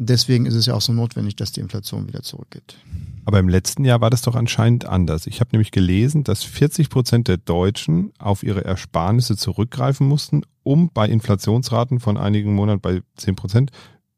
Deswegen 0.00 0.46
ist 0.46 0.54
es 0.54 0.66
ja 0.66 0.74
auch 0.74 0.80
so 0.80 0.92
notwendig, 0.92 1.36
dass 1.36 1.52
die 1.52 1.60
Inflation 1.60 2.06
wieder 2.06 2.22
zurückgeht. 2.22 2.76
Aber 3.24 3.40
im 3.40 3.48
letzten 3.48 3.84
Jahr 3.84 4.00
war 4.00 4.10
das 4.10 4.22
doch 4.22 4.36
anscheinend 4.36 4.86
anders. 4.86 5.26
Ich 5.26 5.40
habe 5.40 5.50
nämlich 5.52 5.72
gelesen, 5.72 6.24
dass 6.24 6.44
40 6.44 6.88
Prozent 6.88 7.28
der 7.28 7.36
Deutschen 7.36 8.12
auf 8.18 8.42
ihre 8.42 8.64
Ersparnisse 8.64 9.36
zurückgreifen 9.36 10.06
mussten, 10.06 10.42
um 10.62 10.90
bei 10.94 11.08
Inflationsraten 11.08 12.00
von 12.00 12.16
einigen 12.16 12.54
Monaten 12.54 12.80
bei 12.80 13.02
10 13.16 13.36
Prozent 13.36 13.70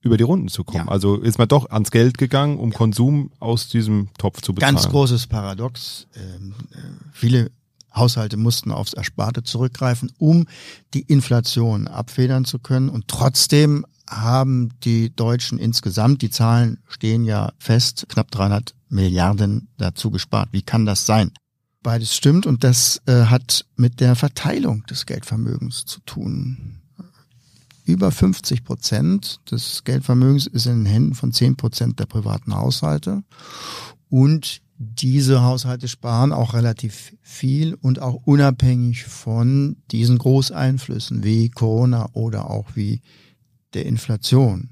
über 0.03 0.17
die 0.17 0.25
Runden 0.25 0.49
zu 0.49 0.65
kommen. 0.65 0.87
Ja. 0.87 0.91
Also 0.91 1.17
ist 1.17 1.39
man 1.39 1.49
doch 1.49 1.71
ans 1.71 1.91
Geld 1.91 2.19
gegangen, 2.19 2.59
um 2.59 2.71
ja. 2.71 2.77
Konsum 2.77 3.31
aus 3.39 3.69
diesem 3.69 4.09
Topf 4.19 4.41
zu 4.41 4.55
bezahlen. 4.55 4.77
Ganz 4.77 4.89
großes 4.89 5.27
Paradox. 5.27 6.07
Ähm, 6.15 6.55
äh, 6.73 6.77
viele 7.13 7.51
Haushalte 7.95 8.37
mussten 8.37 8.71
aufs 8.71 8.95
Ersparte 8.95 9.43
zurückgreifen, 9.43 10.13
um 10.19 10.47
die 10.95 11.03
Inflation 11.03 11.89
abfedern 11.89 12.45
zu 12.45 12.59
können. 12.59 12.89
Und 12.89 13.09
trotzdem 13.09 13.85
haben 14.09 14.71
die 14.85 15.15
Deutschen 15.15 15.59
insgesamt, 15.59 16.23
die 16.23 16.31
Zahlen 16.31 16.79
stehen 16.89 17.25
ja 17.25 17.53
fest, 17.59 18.07
knapp 18.09 18.31
300 18.31 18.75
Milliarden 18.89 19.69
dazu 19.77 20.11
gespart. 20.11 20.49
Wie 20.53 20.63
kann 20.63 20.87
das 20.87 21.07
sein? 21.07 21.33
Beides 21.83 22.15
stimmt 22.15 22.47
und 22.47 22.65
das 22.65 23.01
äh, 23.07 23.25
hat 23.25 23.65
mit 23.77 24.01
der 24.01 24.15
Verteilung 24.15 24.85
des 24.87 25.07
Geldvermögens 25.07 25.85
zu 25.87 26.01
tun 26.01 26.80
über 27.85 28.11
50 28.11 28.65
Prozent 28.65 29.41
des 29.51 29.85
Geldvermögens 29.85 30.47
ist 30.47 30.67
in 30.67 30.85
den 30.85 30.87
Händen 30.87 31.15
von 31.15 31.33
10 31.33 31.57
Prozent 31.57 31.99
der 31.99 32.07
privaten 32.07 32.55
Haushalte. 32.55 33.23
Und 34.09 34.63
diese 34.83 35.43
Haushalte 35.43 35.89
sparen 35.89 36.33
auch 36.33 36.55
relativ 36.55 37.15
viel 37.21 37.75
und 37.75 38.01
auch 38.01 38.23
unabhängig 38.25 39.05
von 39.05 39.77
diesen 39.91 40.17
Großeinflüssen 40.17 41.23
wie 41.23 41.51
Corona 41.51 42.09
oder 42.15 42.49
auch 42.49 42.65
wie 42.75 43.03
der 43.75 43.85
Inflation. 43.85 44.71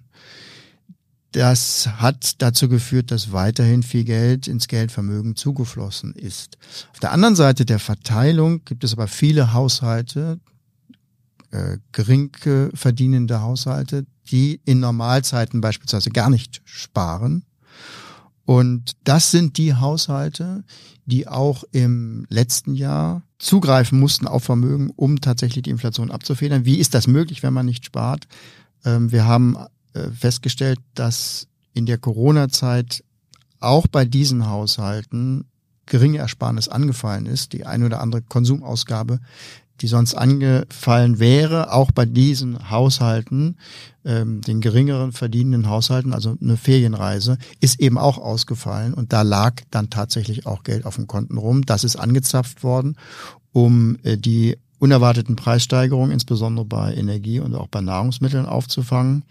Das 1.33 1.89
hat 1.99 2.41
dazu 2.41 2.71
geführt, 2.71 3.11
dass 3.11 3.33
weiterhin 3.33 3.83
viel 3.83 4.05
Geld 4.05 4.49
ins 4.49 4.67
Geldvermögen 4.67 5.37
zugeflossen 5.37 6.15
ist. 6.15 6.57
Auf 6.93 7.01
der 7.01 7.13
anderen 7.13 7.37
Seite 7.37 7.67
der 7.67 7.79
Verteilung 7.79 8.65
gibt 8.65 8.85
es 8.85 8.95
aber 8.95 9.09
viele 9.09 9.53
Haushalte, 9.53 10.41
äh, 11.51 11.79
gering 11.93 12.31
verdienende 12.75 13.41
Haushalte, 13.41 14.07
die 14.31 14.61
in 14.65 14.81
Normalzeiten 14.81 15.61
beispielsweise 15.61 16.11
gar 16.11 16.31
nicht 16.31 16.61
sparen. 16.65 17.45
Und 18.45 18.93
das 19.05 19.31
sind 19.31 19.59
die 19.59 19.75
Haushalte, 19.75 20.65
die 21.05 21.29
auch 21.29 21.65
im 21.73 22.27
letzten 22.31 22.75
Jahr 22.75 23.23
zugreifen 23.39 23.99
mussten 24.01 24.27
auf 24.27 24.45
Vermögen, 24.45 24.91
um 24.97 25.21
tatsächlich 25.21 25.65
die 25.65 25.71
Inflation 25.71 26.11
abzufedern. 26.11 26.65
Wie 26.65 26.79
ist 26.79 26.95
das 26.95 27.07
möglich, 27.07 27.43
wenn 27.43 27.53
man 27.53 27.67
nicht 27.67 27.85
spart? 27.85 28.27
Ähm, 28.85 29.13
wir 29.13 29.27
haben 29.27 29.57
äh, 29.93 30.11
festgestellt, 30.11 30.81
dass 30.95 31.47
in 31.75 31.87
der 31.87 31.99
Corona-Zeit 31.99 33.05
auch 33.61 33.87
bei 33.87 34.05
diesen 34.05 34.47
Haushalten 34.47 35.45
geringe 35.87 36.19
Ersparnis 36.19 36.69
angefallen 36.69 37.27
ist, 37.27 37.53
die 37.53 37.67
ein 37.67 37.83
oder 37.83 38.01
andere 38.01 38.23
Konsumausgabe 38.23 39.21
die 39.81 39.87
sonst 39.87 40.15
angefallen 40.15 41.19
wäre, 41.19 41.73
auch 41.73 41.91
bei 41.93 42.05
diesen 42.05 42.71
Haushalten, 42.71 43.57
ähm, 44.05 44.41
den 44.41 44.61
geringeren 44.61 45.13
verdienenden 45.13 45.69
Haushalten, 45.71 46.13
also 46.13 46.37
eine 46.41 46.57
Ferienreise, 46.57 47.39
ist 47.61 47.81
eben 47.81 47.99
auch 47.99 48.19
ausgefallen 48.19 48.95
und 48.95 49.13
da 49.13 49.23
lag 49.23 49.55
dann 49.71 49.91
tatsächlich 49.91 50.47
auch 50.47 50.63
Geld 50.63 50.85
auf 50.85 50.97
dem 50.97 51.07
Konten 51.07 51.39
rum. 51.39 51.65
Das 51.65 51.85
ist 51.85 51.97
angezapft 51.97 52.63
worden, 52.63 52.97
um 53.53 53.99
äh, 54.03 54.17
die 54.17 54.57
unerwarteten 54.79 55.37
Preissteigerungen, 55.37 56.13
insbesondere 56.13 56.65
bei 56.65 56.95
Energie 56.95 57.41
und 57.41 57.55
auch 57.55 57.69
bei 57.69 57.81
Nahrungsmitteln 57.81 58.47
aufzufangen. 58.47 59.25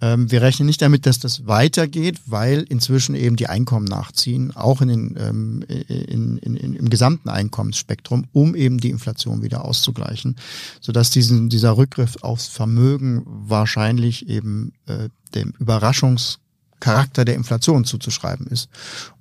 Ähm, 0.00 0.30
wir 0.30 0.42
rechnen 0.42 0.66
nicht 0.66 0.82
damit, 0.82 1.06
dass 1.06 1.18
das 1.18 1.46
weitergeht, 1.46 2.20
weil 2.26 2.62
inzwischen 2.68 3.14
eben 3.14 3.36
die 3.36 3.46
Einkommen 3.46 3.86
nachziehen, 3.86 4.54
auch 4.54 4.80
in 4.80 4.88
den, 4.88 5.16
ähm, 5.18 5.64
in, 5.68 6.38
in, 6.38 6.56
in, 6.56 6.74
im 6.74 6.90
gesamten 6.90 7.28
Einkommensspektrum, 7.28 8.26
um 8.32 8.54
eben 8.54 8.78
die 8.78 8.90
Inflation 8.90 9.42
wieder 9.42 9.64
auszugleichen, 9.64 10.36
sodass 10.80 11.10
diesen, 11.10 11.48
dieser 11.48 11.76
Rückgriff 11.76 12.16
aufs 12.22 12.48
Vermögen 12.48 13.22
wahrscheinlich 13.26 14.28
eben 14.28 14.72
äh, 14.86 15.08
dem 15.34 15.54
Überraschungscharakter 15.58 17.24
der 17.24 17.36
Inflation 17.36 17.84
zuzuschreiben 17.84 18.46
ist 18.48 18.68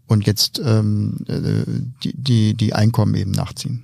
und 0.07 0.25
jetzt 0.25 0.59
ähm, 0.63 1.17
äh, 1.27 1.63
die, 2.03 2.13
die, 2.13 2.53
die 2.55 2.73
Einkommen 2.73 3.15
eben 3.15 3.31
nachziehen. 3.31 3.83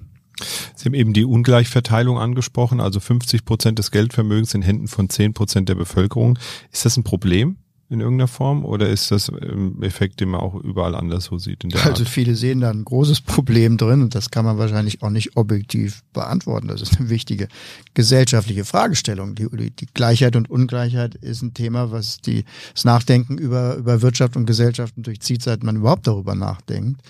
Sie 0.76 0.86
haben 0.86 0.94
eben 0.94 1.14
die 1.14 1.26
Ungleichverteilung 1.26 2.18
angesprochen, 2.18 2.80
also 2.80 3.00
50 3.00 3.46
Prozent 3.46 3.80
des 3.80 3.92
Geldvermögens 3.92 4.54
in 4.54 4.62
Händen 4.62 4.88
von 4.88 5.10
10 5.10 5.34
Prozent 5.34 5.70
der 5.70 5.76
Bevölkerung. 5.76 6.38
Ist 6.72 6.86
das 6.86 6.98
ein 6.98 7.04
Problem 7.04 7.58
in 7.90 8.02
irgendeiner 8.02 8.28
Form 8.28 8.66
oder 8.66 8.88
ist 8.88 9.10
das 9.10 9.30
ein 9.30 9.82
Effekt, 9.82 10.20
den 10.20 10.30
man 10.30 10.42
auch 10.42 10.54
überall 10.56 10.94
anders 10.94 11.26
so 11.26 11.40
sieht? 11.40 11.66
also 11.66 12.04
Art? 12.04 12.08
viele 12.08 12.36
sehen 12.36 12.62
da 12.62 12.70
ein 12.70 12.86
großes 12.86 13.22
Problem 13.22 13.78
drin 13.78 14.04
und 14.04 14.14
das 14.14 14.30
kann 14.30 14.46
man 14.46 14.60
wahrscheinlich 14.60 15.02
auch 15.02 15.10
nicht 15.10 15.36
objektiv 15.36 16.04
beantworten. 16.14 16.68
Das 16.68 16.82
ist 16.82 17.00
eine 17.00 17.10
wichtige 17.10 17.48
gesellschaftliche 17.96 18.64
Fragestellung. 18.64 19.34
Die, 19.34 19.48
die 19.72 19.88
Gleichheit 19.88 20.36
und 20.36 20.52
Ungleichheit 20.52 21.16
ist 21.16 21.42
ein 21.42 21.56
Thema, 21.56 21.92
was 21.92 22.20
die, 22.20 22.46
das 22.76 22.86
Nachdenken 22.86 23.40
über, 23.40 23.76
über 23.76 24.04
Wirtschaft 24.04 24.36
und 24.36 24.46
Gesellschaften 24.46 25.02
durchzieht, 25.02 25.42
seit 25.42 25.64
man 25.64 25.78
überhaupt 25.78 26.06
darüber 26.06 26.36
nachdenkt. 26.36 27.02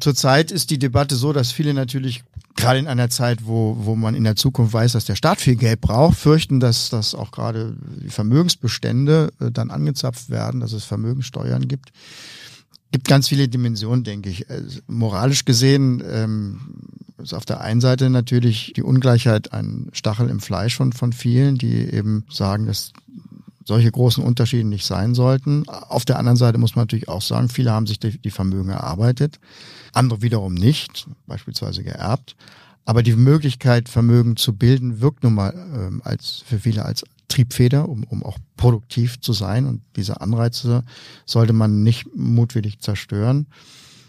Zurzeit 0.00 0.50
ist 0.50 0.70
die 0.70 0.78
Debatte 0.78 1.16
so, 1.16 1.32
dass 1.32 1.52
viele 1.52 1.72
natürlich 1.72 2.24
gerade 2.56 2.78
in 2.78 2.86
einer 2.86 3.10
Zeit, 3.10 3.46
wo, 3.46 3.76
wo 3.80 3.96
man 3.96 4.14
in 4.14 4.24
der 4.24 4.36
Zukunft 4.36 4.72
weiß, 4.72 4.92
dass 4.92 5.04
der 5.04 5.16
Staat 5.16 5.40
viel 5.40 5.56
Geld 5.56 5.80
braucht, 5.80 6.18
fürchten, 6.18 6.60
dass, 6.60 6.90
dass 6.90 7.14
auch 7.14 7.30
gerade 7.30 7.76
die 8.02 8.10
Vermögensbestände 8.10 9.32
äh, 9.40 9.50
dann 9.50 9.70
angezapft 9.70 10.30
werden, 10.30 10.60
dass 10.60 10.72
es 10.72 10.84
Vermögenssteuern 10.84 11.66
gibt. 11.68 11.92
Gibt 12.92 13.08
ganz 13.08 13.28
viele 13.28 13.48
Dimensionen, 13.48 14.04
denke 14.04 14.30
ich. 14.30 14.48
Also, 14.48 14.80
moralisch 14.86 15.44
gesehen 15.44 16.02
ähm, 16.08 16.60
ist 17.18 17.34
auf 17.34 17.44
der 17.44 17.60
einen 17.60 17.80
Seite 17.80 18.08
natürlich 18.08 18.72
die 18.76 18.82
Ungleichheit 18.82 19.52
ein 19.52 19.88
Stachel 19.92 20.28
im 20.28 20.40
Fleisch 20.40 20.76
von, 20.76 20.92
von 20.92 21.12
vielen, 21.12 21.58
die 21.58 21.92
eben 21.92 22.24
sagen, 22.30 22.66
dass 22.66 22.92
solche 23.64 23.90
großen 23.90 24.22
Unterschiede 24.22 24.68
nicht 24.68 24.84
sein 24.84 25.14
sollten. 25.14 25.68
Auf 25.68 26.04
der 26.04 26.18
anderen 26.18 26.36
Seite 26.36 26.58
muss 26.58 26.76
man 26.76 26.82
natürlich 26.82 27.08
auch 27.08 27.22
sagen, 27.22 27.48
viele 27.48 27.72
haben 27.72 27.86
sich 27.86 27.98
die 27.98 28.30
Vermögen 28.30 28.68
erarbeitet, 28.68 29.40
andere 29.96 30.22
wiederum 30.22 30.54
nicht, 30.54 31.06
beispielsweise 31.26 31.82
geerbt. 31.82 32.36
Aber 32.84 33.02
die 33.02 33.16
Möglichkeit, 33.16 33.88
Vermögen 33.88 34.36
zu 34.36 34.54
bilden, 34.56 35.00
wirkt 35.00 35.22
nun 35.22 35.34
mal 35.34 35.54
ähm, 35.54 36.02
als 36.04 36.42
für 36.46 36.58
viele 36.58 36.84
als 36.84 37.04
Triebfeder, 37.28 37.88
um, 37.88 38.04
um 38.04 38.22
auch 38.22 38.38
produktiv 38.56 39.20
zu 39.20 39.32
sein. 39.32 39.66
Und 39.66 39.80
diese 39.96 40.20
Anreize 40.20 40.84
sollte 41.24 41.54
man 41.54 41.82
nicht 41.82 42.14
mutwillig 42.14 42.80
zerstören 42.80 43.46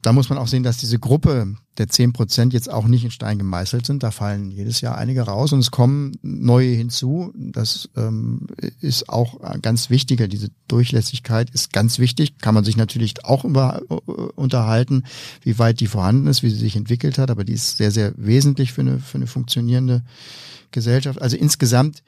da 0.05 0.13
muss 0.13 0.29
man 0.29 0.37
auch 0.37 0.47
sehen, 0.47 0.61
dass 0.61 0.77
diese 0.77 0.99
Gruppe 0.99 1.55
der 1.79 1.87
zehn 1.87 2.13
Prozent 2.13 2.53
jetzt 2.53 2.69
auch 2.69 2.85
nicht 2.85 3.03
in 3.03 3.09
Stein 3.09 3.39
gemeißelt 3.39 3.87
sind. 3.87 4.03
Da 4.03 4.11
fallen 4.11 4.51
jedes 4.51 4.79
Jahr 4.81 4.99
einige 4.99 5.23
raus 5.23 5.51
und 5.51 5.59
es 5.59 5.71
kommen 5.71 6.11
neue 6.21 6.75
hinzu. 6.75 7.33
Das 7.35 7.89
ähm, 7.95 8.45
ist 8.81 9.09
auch 9.09 9.39
ganz 9.63 9.89
wichtiger. 9.89 10.27
Diese 10.27 10.49
Durchlässigkeit 10.67 11.49
ist 11.49 11.73
ganz 11.73 11.97
wichtig. 11.97 12.37
Kann 12.37 12.53
man 12.53 12.63
sich 12.63 12.77
natürlich 12.77 13.25
auch 13.25 13.45
über, 13.45 13.81
uh, 13.89 14.29
unterhalten, 14.35 15.05
wie 15.41 15.57
weit 15.57 15.79
die 15.79 15.87
vorhanden 15.87 16.27
ist, 16.27 16.43
wie 16.43 16.51
sie 16.51 16.59
sich 16.59 16.75
entwickelt 16.75 17.17
hat. 17.17 17.31
Aber 17.31 17.43
die 17.43 17.53
ist 17.53 17.77
sehr, 17.77 17.89
sehr 17.89 18.13
wesentlich 18.15 18.73
für 18.73 18.81
eine, 18.81 18.99
für 18.99 19.17
eine 19.17 19.27
funktionierende 19.27 20.03
Gesellschaft. 20.69 21.19
Also 21.19 21.35
insgesamt 21.35 22.03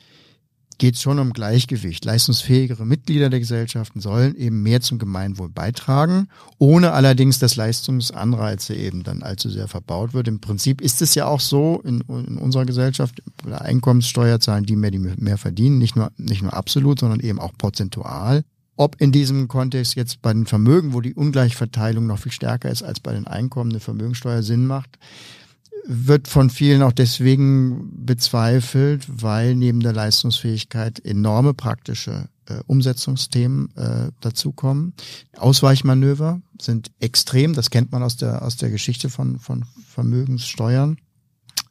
geht 0.77 0.97
schon 0.97 1.19
um 1.19 1.33
Gleichgewicht. 1.33 2.05
Leistungsfähigere 2.05 2.85
Mitglieder 2.85 3.29
der 3.29 3.39
Gesellschaften 3.39 3.99
sollen 3.99 4.35
eben 4.35 4.61
mehr 4.63 4.81
zum 4.81 4.99
Gemeinwohl 4.99 5.49
beitragen, 5.49 6.27
ohne 6.57 6.91
allerdings, 6.91 7.39
dass 7.39 7.55
Leistungsanreize 7.55 8.75
eben 8.75 9.03
dann 9.03 9.23
allzu 9.23 9.49
sehr 9.49 9.67
verbaut 9.67 10.13
wird. 10.13 10.27
Im 10.27 10.39
Prinzip 10.39 10.81
ist 10.81 11.01
es 11.01 11.15
ja 11.15 11.25
auch 11.25 11.39
so 11.39 11.81
in, 11.83 12.01
in 12.01 12.37
unserer 12.37 12.65
Gesellschaft, 12.65 13.21
Einkommenssteuer 13.49 14.39
zahlen 14.39 14.65
die 14.65 14.75
mehr, 14.75 14.91
die 14.91 14.99
mehr 14.99 15.37
verdienen, 15.37 15.77
nicht 15.77 15.95
nur, 15.95 16.11
nicht 16.17 16.41
nur 16.41 16.53
absolut, 16.53 16.99
sondern 16.99 17.19
eben 17.19 17.39
auch 17.39 17.53
prozentual. 17.57 18.43
Ob 18.75 19.01
in 19.01 19.11
diesem 19.11 19.47
Kontext 19.47 19.95
jetzt 19.95 20.21
bei 20.21 20.31
den 20.31 20.45
Vermögen, 20.45 20.93
wo 20.93 21.01
die 21.01 21.15
Ungleichverteilung 21.15 22.05
noch 22.05 22.19
viel 22.19 22.31
stärker 22.31 22.69
ist 22.69 22.83
als 22.83 22.99
bei 22.99 23.11
den 23.11 23.25
Einkommen, 23.25 23.71
eine 23.71 23.79
Vermögensteuer 23.79 24.43
Sinn 24.43 24.67
macht, 24.67 24.99
wird 25.87 26.27
von 26.27 26.49
vielen 26.49 26.81
auch 26.81 26.91
deswegen 26.91 28.05
bezweifelt, 28.05 29.05
weil 29.07 29.55
neben 29.55 29.79
der 29.79 29.93
Leistungsfähigkeit 29.93 31.03
enorme 31.05 31.53
praktische 31.53 32.27
äh, 32.47 32.59
Umsetzungsthemen 32.67 33.73
äh, 33.75 34.11
dazukommen. 34.19 34.93
Ausweichmanöver 35.37 36.41
sind 36.61 36.91
extrem, 36.99 37.53
das 37.53 37.69
kennt 37.69 37.91
man 37.91 38.03
aus 38.03 38.17
der, 38.17 38.41
aus 38.41 38.57
der 38.57 38.69
Geschichte 38.69 39.09
von, 39.09 39.39
von 39.39 39.65
Vermögenssteuern. 39.87 40.97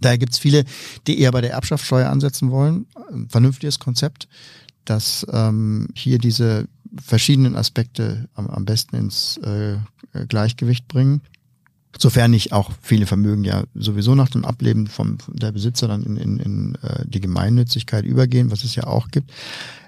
Daher 0.01 0.19
gibt 0.19 0.33
es 0.33 0.39
viele, 0.39 0.65
die 1.07 1.21
eher 1.21 1.33
bei 1.33 1.43
der 1.43 1.53
Erbschaftssteuer 1.53 2.09
ansetzen 2.09 2.51
wollen. 2.51 2.87
Ein 3.13 3.29
vernünftiges 3.29 3.79
Konzept, 3.79 4.29
dass 4.87 5.27
ähm, 5.31 5.89
hier 5.95 6.19
diese 6.19 6.69
verschiedenen 7.03 7.55
Aspekte 7.55 8.29
am, 8.35 8.47
am 8.47 8.65
besten 8.65 8.97
ins 8.97 9.37
äh, 9.39 9.77
Gleichgewicht 10.29 10.89
bringen. 10.89 11.21
Sofern 11.99 12.31
nicht 12.31 12.53
auch 12.53 12.73
viele 12.83 13.07
Vermögen 13.07 13.45
ja 13.45 13.65
sowieso 13.75 14.15
nach 14.15 14.29
dem 14.29 14.45
Ableben 14.45 14.87
vom 14.87 15.19
der 15.29 15.53
Besitzer 15.53 15.89
dann 15.89 16.03
in, 16.03 16.17
in, 16.17 16.39
in 16.39 16.75
äh, 16.83 17.05
die 17.07 17.21
Gemeinnützigkeit 17.21 18.05
übergehen, 18.05 18.51
was 18.51 18.65
es 18.65 18.75
ja 18.75 18.85
auch 18.85 19.09
gibt. 19.09 19.33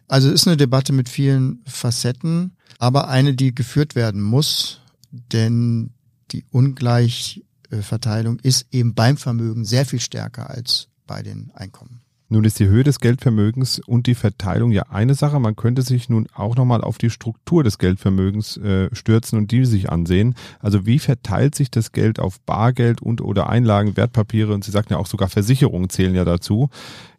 Also 0.07 0.29
es 0.29 0.43
ist 0.43 0.49
eine 0.49 0.57
Debatte 0.57 0.93
mit 0.93 1.09
vielen 1.09 1.61
Facetten, 1.67 2.53
aber 2.79 3.09
eine, 3.09 3.35
die 3.35 3.55
geführt 3.55 3.95
werden 3.95 4.23
muss, 4.23 4.81
denn 5.11 5.91
die 6.33 6.45
Ungleichverteilung 6.51 8.39
ist 8.41 8.67
eben 8.73 8.95
beim 8.95 9.17
Vermögen 9.17 9.65
sehr 9.65 9.85
viel 9.85 10.01
stärker 10.01 10.49
als 10.51 10.89
bei 11.07 11.23
den 11.23 11.51
Einkommen. 11.55 12.01
Nun 12.31 12.45
ist 12.45 12.59
die 12.59 12.69
Höhe 12.69 12.85
des 12.85 13.01
Geldvermögens 13.01 13.79
und 13.79 14.07
die 14.07 14.15
Verteilung 14.15 14.71
ja 14.71 14.83
eine 14.91 15.15
Sache. 15.15 15.41
Man 15.41 15.57
könnte 15.57 15.81
sich 15.81 16.11
nun 16.11 16.27
auch 16.35 16.57
nochmal 16.57 16.83
auf 16.83 16.99
die 16.99 17.09
Struktur 17.09 17.65
des 17.65 17.79
Geldvermögens 17.79 18.59
äh, 18.59 18.95
stürzen 18.95 19.39
und 19.39 19.51
die 19.51 19.65
sich 19.65 19.91
ansehen. 19.91 20.35
Also 20.61 20.85
wie 20.85 20.99
verteilt 20.99 21.55
sich 21.55 21.71
das 21.71 21.93
Geld 21.93 22.21
auf 22.21 22.39
Bargeld 22.41 23.01
und 23.01 23.23
oder 23.23 23.49
Einlagen, 23.49 23.97
Wertpapiere 23.97 24.53
und 24.53 24.63
Sie 24.63 24.71
sagten 24.71 24.93
ja 24.93 24.99
auch 24.99 25.07
sogar 25.07 25.31
Versicherungen 25.31 25.89
zählen 25.89 26.15
ja 26.15 26.27
dazu. 26.27 26.69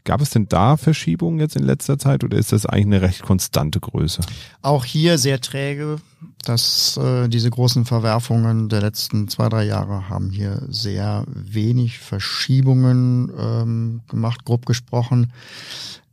Gab 0.04 0.22
es 0.22 0.30
denn 0.30 0.48
da 0.48 0.78
Verschiebungen 0.78 1.40
jetzt 1.40 1.56
in 1.56 1.64
letzter 1.64 2.00
Zeit 2.00 2.24
oder 2.24 2.38
ist 2.38 2.52
das 2.52 2.66
eigentlich 2.66 2.86
eine 2.86 3.02
recht 3.02 3.22
konstante 3.22 3.80
Größe? 3.80 4.22
Auch 4.62 4.86
hier 4.86 5.18
sehr 5.18 5.42
träge. 5.42 5.98
dass 6.46 6.98
äh, 6.98 7.28
diese 7.28 7.50
großen 7.50 7.86
Verwerfungen 7.86 8.70
der 8.70 8.82
letzten 8.82 9.28
zwei, 9.28 9.50
drei 9.50 9.66
Jahre 9.66 10.10
haben 10.10 10.32
hier 10.32 10.62
sehr 10.70 11.26
wenig 11.28 12.00
Verschiebungen 12.00 13.32
ähm, 13.38 14.02
gemacht, 14.08 14.46
grob 14.46 14.66
gesprochen. 14.66 15.32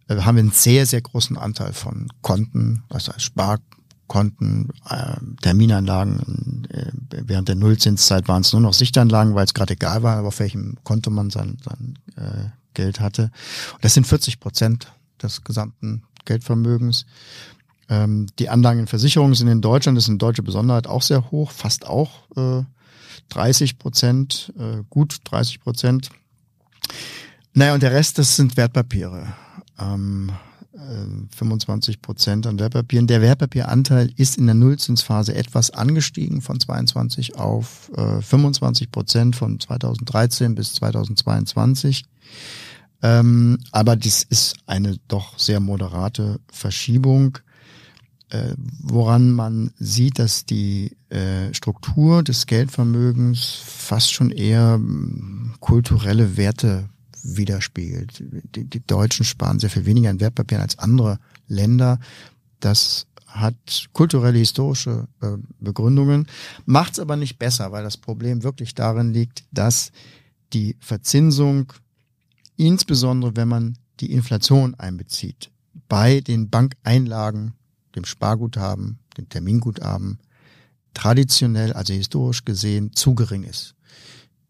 Äh, 0.09 0.17
haben 0.19 0.37
wir 0.37 0.43
einen 0.43 0.53
sehr, 0.53 0.87
sehr 0.87 1.01
großen 1.01 1.37
Anteil 1.37 1.73
von 1.73 2.09
Konten, 2.23 2.83
das 2.89 3.09
heißt 3.09 3.23
Sparkonten, 3.23 4.71
äh, 4.89 5.17
Terminanlagen. 5.43 6.67
Äh, 6.71 6.93
während 7.25 7.49
der 7.49 7.57
Nullzinszeit 7.57 8.29
waren 8.29 8.43
es 8.43 8.53
nur 8.53 8.63
noch 8.63 8.75
Sichtanlagen, 8.75 9.35
weil 9.35 9.45
es 9.45 9.55
gerade 9.55 9.75
egal 9.75 10.03
war, 10.03 10.25
auf 10.25 10.41
welchem 10.41 10.77
Konto 10.85 11.11
man 11.11 11.31
sein, 11.31 11.59
sein 11.65 11.99
äh, 12.17 12.51
Geld 12.77 13.01
hatte. 13.01 13.31
Und 13.75 13.85
das 13.85 13.95
sind 13.95 14.07
40 14.07 14.39
Prozent 14.39 14.93
des 15.21 15.43
gesamten 15.43 16.05
Geldvermögens. 16.25 17.07
Ähm, 17.89 18.27
die 18.39 18.49
Anlagen 18.49 18.81
in 18.81 18.87
Versicherungen 18.87 19.35
sind 19.35 19.49
in 19.49 19.61
Deutschland, 19.61 19.97
das 19.97 20.05
ist 20.05 20.11
eine 20.11 20.19
deutsche 20.19 20.43
Besonderheit, 20.43 20.87
auch 20.87 21.03
sehr 21.03 21.31
hoch, 21.33 21.51
fast 21.51 21.87
auch 21.87 22.31
äh, 22.37 22.63
30 23.31 23.79
Prozent, 23.79 24.53
äh, 24.59 24.83
gut 24.89 25.19
30 25.25 25.61
Prozent. 25.61 26.11
Naja, 27.55 27.75
und 27.75 27.83
der 27.83 27.93
Rest, 27.93 28.19
das 28.19 28.37
sind 28.37 28.57
Wertpapiere. 28.57 29.35
Ähm, 29.79 30.33
25 31.37 32.03
Prozent 32.03 32.47
an 32.47 32.59
Wertpapieren. 32.59 33.07
Der 33.07 33.23
Wertpapieranteil 33.23 34.13
ist 34.17 34.39
in 34.39 34.47
der 34.47 34.55
Nullzinsphase 34.55 35.35
etwas 35.35 35.71
angestiegen 35.71 36.43
von 36.43 36.61
22 36.61 37.37
auf 37.37 37.91
äh, 37.97 38.21
25 38.21 38.91
Prozent 38.91 39.37
von 39.37 39.59
2013 39.59 40.55
bis 40.55 40.75
2022. 40.75 42.05
Ähm, 43.07 43.59
aber 43.71 43.95
dies 43.95 44.25
ist 44.25 44.57
eine 44.67 44.99
doch 45.07 45.39
sehr 45.39 45.61
moderate 45.61 46.41
Verschiebung, 46.51 47.39
äh, 48.31 48.55
woran 48.81 49.31
man 49.31 49.71
sieht, 49.79 50.19
dass 50.19 50.45
die 50.45 50.97
äh, 51.11 51.55
Struktur 51.55 52.25
des 52.25 52.47
Geldvermögens 52.47 53.61
fast 53.65 54.13
schon 54.13 54.33
eher 54.33 54.81
kulturelle 55.61 56.37
Werte 56.37 56.89
widerspiegelt. 57.23 58.25
Die, 58.57 58.65
die 58.65 58.85
Deutschen 58.85 59.25
sparen 59.25 59.61
sehr 59.61 59.71
viel 59.71 59.87
weniger 59.87 60.11
in 60.11 60.19
Wertpapieren 60.19 60.63
als 60.63 60.79
andere 60.81 61.21
Länder. 61.47 62.01
Das 62.59 63.07
hat 63.29 63.55
kulturelle, 63.93 64.39
historische 64.39 65.07
äh, 65.23 65.37
Begründungen, 65.61 66.27
macht 66.65 66.95
es 66.95 66.99
aber 66.99 67.15
nicht 67.15 67.39
besser, 67.39 67.71
weil 67.71 67.85
das 67.85 67.99
Problem 67.99 68.43
wirklich 68.43 68.75
darin 68.75 69.13
liegt, 69.13 69.45
dass 69.53 69.93
die 70.53 70.77
Verzinsung, 70.81 71.73
insbesondere 72.57 73.37
wenn 73.37 73.49
man 73.49 73.79
die 74.01 74.13
Inflation 74.13 74.75
einbezieht, 74.75 75.51
bei 75.89 76.21
den 76.21 76.51
Bankeinlagen, 76.51 77.55
dem 77.95 78.05
Sparguthaben, 78.05 78.99
dem 79.17 79.29
Terminguthaben, 79.29 80.19
traditionell, 80.95 81.73
also 81.73 81.93
historisch 81.93 82.45
gesehen, 82.45 82.93
zu 82.95 83.15
gering 83.15 83.45
ist 83.45 83.77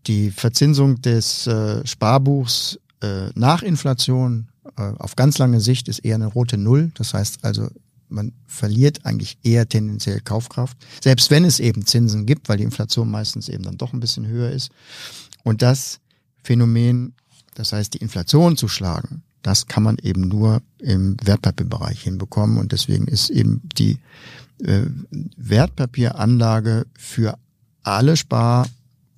die 0.06 0.30
Verzinsung 0.30 1.00
des 1.02 1.46
äh, 1.46 1.86
Sparbuchs 1.86 2.78
äh, 3.00 3.28
nach 3.34 3.62
Inflation 3.62 4.48
äh, 4.76 4.82
auf 4.98 5.16
ganz 5.16 5.38
lange 5.38 5.60
Sicht 5.60 5.88
ist 5.88 6.00
eher 6.00 6.14
eine 6.16 6.26
rote 6.26 6.58
Null. 6.58 6.92
Das 6.94 7.14
heißt 7.14 7.44
also, 7.44 7.68
man 8.08 8.32
verliert 8.46 9.04
eigentlich 9.04 9.38
eher 9.42 9.68
tendenziell 9.68 10.20
Kaufkraft, 10.20 10.76
selbst 11.02 11.30
wenn 11.30 11.44
es 11.44 11.58
eben 11.58 11.86
Zinsen 11.86 12.24
gibt, 12.24 12.48
weil 12.48 12.58
die 12.58 12.64
Inflation 12.64 13.10
meistens 13.10 13.48
eben 13.48 13.64
dann 13.64 13.78
doch 13.78 13.92
ein 13.92 14.00
bisschen 14.00 14.26
höher 14.26 14.50
ist. 14.50 14.70
Und 15.42 15.62
das 15.62 15.98
Phänomen, 16.42 17.14
das 17.56 17.72
heißt 17.72 17.94
die 17.94 17.98
Inflation 17.98 18.56
zu 18.56 18.68
schlagen, 18.68 19.22
das 19.42 19.66
kann 19.66 19.82
man 19.82 19.96
eben 20.02 20.22
nur 20.22 20.62
im 20.78 21.16
Wertpapierbereich 21.22 22.02
hinbekommen. 22.02 22.58
Und 22.58 22.72
deswegen 22.72 23.06
ist 23.06 23.30
eben 23.30 23.62
die 23.76 23.98
äh, 24.62 24.82
Wertpapieranlage 25.36 26.86
für 26.98 27.38
alle 27.82 28.16
Spar 28.16 28.66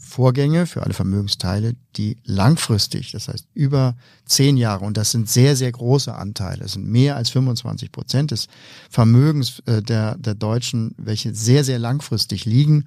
Vorgänge 0.08 0.66
für 0.66 0.82
alle 0.82 0.94
Vermögensteile, 0.94 1.74
die 1.96 2.16
langfristig, 2.24 3.12
das 3.12 3.28
heißt 3.28 3.46
über 3.52 3.94
zehn 4.24 4.56
Jahre, 4.56 4.86
und 4.86 4.96
das 4.96 5.10
sind 5.10 5.28
sehr, 5.28 5.54
sehr 5.54 5.70
große 5.70 6.14
Anteile, 6.14 6.62
das 6.62 6.72
sind 6.72 6.86
mehr 6.86 7.14
als 7.16 7.28
25 7.28 7.92
Prozent 7.92 8.30
des 8.30 8.48
Vermögens 8.88 9.62
äh, 9.66 9.82
der, 9.82 10.16
der 10.16 10.34
Deutschen, 10.34 10.94
welche 10.96 11.34
sehr, 11.34 11.62
sehr 11.62 11.78
langfristig 11.78 12.46
liegen, 12.46 12.86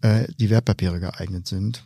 äh, 0.00 0.26
die 0.40 0.48
Wertpapiere 0.48 0.98
geeignet 0.98 1.46
sind. 1.46 1.84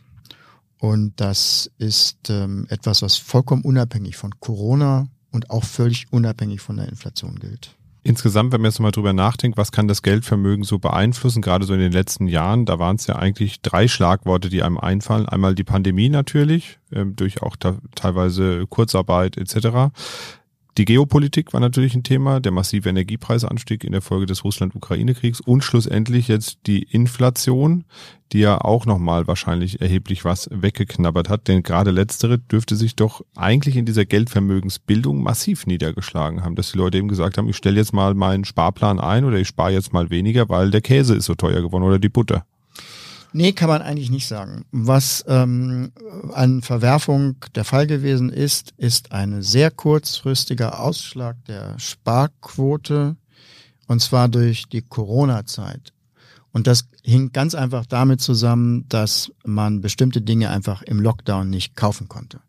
Und 0.81 1.13
das 1.21 1.69
ist 1.77 2.31
ähm, 2.31 2.65
etwas, 2.69 3.03
was 3.03 3.15
vollkommen 3.15 3.63
unabhängig 3.63 4.17
von 4.17 4.31
Corona 4.39 5.05
und 5.31 5.51
auch 5.51 5.63
völlig 5.63 6.07
unabhängig 6.09 6.59
von 6.59 6.77
der 6.77 6.89
Inflation 6.89 7.37
gilt. 7.37 7.77
Insgesamt, 8.01 8.51
wenn 8.51 8.61
man 8.61 8.71
jetzt 8.71 8.79
mal 8.79 8.89
drüber 8.89 9.13
nachdenkt, 9.13 9.59
was 9.59 9.71
kann 9.71 9.87
das 9.87 10.01
Geldvermögen 10.01 10.63
so 10.63 10.79
beeinflussen, 10.79 11.43
gerade 11.43 11.65
so 11.65 11.75
in 11.75 11.79
den 11.79 11.91
letzten 11.91 12.25
Jahren, 12.25 12.65
da 12.65 12.79
waren 12.79 12.95
es 12.95 13.05
ja 13.05 13.15
eigentlich 13.15 13.61
drei 13.61 13.87
Schlagworte, 13.87 14.49
die 14.49 14.63
einem 14.63 14.79
einfallen. 14.79 15.29
Einmal 15.29 15.53
die 15.53 15.63
Pandemie 15.63 16.09
natürlich, 16.09 16.79
ähm, 16.91 17.15
durch 17.15 17.43
auch 17.43 17.57
teilweise 17.57 18.65
Kurzarbeit 18.65 19.37
etc. 19.37 19.93
Die 20.77 20.85
Geopolitik 20.85 21.51
war 21.51 21.59
natürlich 21.59 21.95
ein 21.95 22.03
Thema, 22.03 22.39
der 22.39 22.53
massive 22.53 22.87
Energiepreisanstieg 22.87 23.83
in 23.83 23.91
der 23.91 24.01
Folge 24.01 24.25
des 24.25 24.45
Russland-Ukraine-Kriegs 24.45 25.41
und 25.41 25.65
schlussendlich 25.65 26.29
jetzt 26.29 26.59
die 26.65 26.83
Inflation, 26.83 27.83
die 28.31 28.39
ja 28.39 28.57
auch 28.61 28.85
nochmal 28.85 29.27
wahrscheinlich 29.27 29.81
erheblich 29.81 30.23
was 30.23 30.47
weggeknabbert 30.49 31.27
hat, 31.27 31.49
denn 31.49 31.63
gerade 31.63 31.91
letztere 31.91 32.39
dürfte 32.39 32.77
sich 32.77 32.95
doch 32.95 33.21
eigentlich 33.35 33.75
in 33.75 33.85
dieser 33.85 34.05
Geldvermögensbildung 34.05 35.21
massiv 35.21 35.67
niedergeschlagen 35.67 36.41
haben, 36.41 36.55
dass 36.55 36.71
die 36.71 36.77
Leute 36.77 36.99
eben 36.99 37.09
gesagt 37.09 37.37
haben, 37.37 37.49
ich 37.49 37.57
stelle 37.57 37.75
jetzt 37.75 37.91
mal 37.91 38.13
meinen 38.13 38.45
Sparplan 38.45 39.01
ein 39.01 39.25
oder 39.25 39.39
ich 39.39 39.49
spare 39.49 39.73
jetzt 39.73 39.91
mal 39.91 40.09
weniger, 40.09 40.47
weil 40.47 40.71
der 40.71 40.81
Käse 40.81 41.15
ist 41.15 41.25
so 41.25 41.35
teuer 41.35 41.61
geworden 41.61 41.83
oder 41.83 41.99
die 41.99 42.07
Butter. 42.07 42.45
Nee, 43.33 43.53
kann 43.53 43.69
man 43.69 43.81
eigentlich 43.81 44.09
nicht 44.09 44.27
sagen. 44.27 44.65
Was 44.71 45.23
ähm, 45.27 45.91
an 46.33 46.61
Verwerfung 46.61 47.37
der 47.55 47.63
Fall 47.63 47.87
gewesen 47.87 48.29
ist, 48.29 48.73
ist 48.77 49.13
ein 49.13 49.41
sehr 49.41 49.71
kurzfristiger 49.71 50.79
Ausschlag 50.79 51.37
der 51.45 51.79
Sparquote 51.79 53.15
und 53.87 54.01
zwar 54.01 54.27
durch 54.27 54.67
die 54.67 54.81
Corona-Zeit. 54.81 55.93
Und 56.51 56.67
das 56.67 56.89
hing 57.03 57.31
ganz 57.31 57.55
einfach 57.55 57.85
damit 57.85 58.21
zusammen, 58.21 58.85
dass 58.89 59.31
man 59.45 59.81
bestimmte 59.81 60.21
Dinge 60.21 60.49
einfach 60.49 60.81
im 60.81 60.99
Lockdown 60.99 61.49
nicht 61.49 61.75
kaufen 61.75 62.09
konnte. 62.09 62.41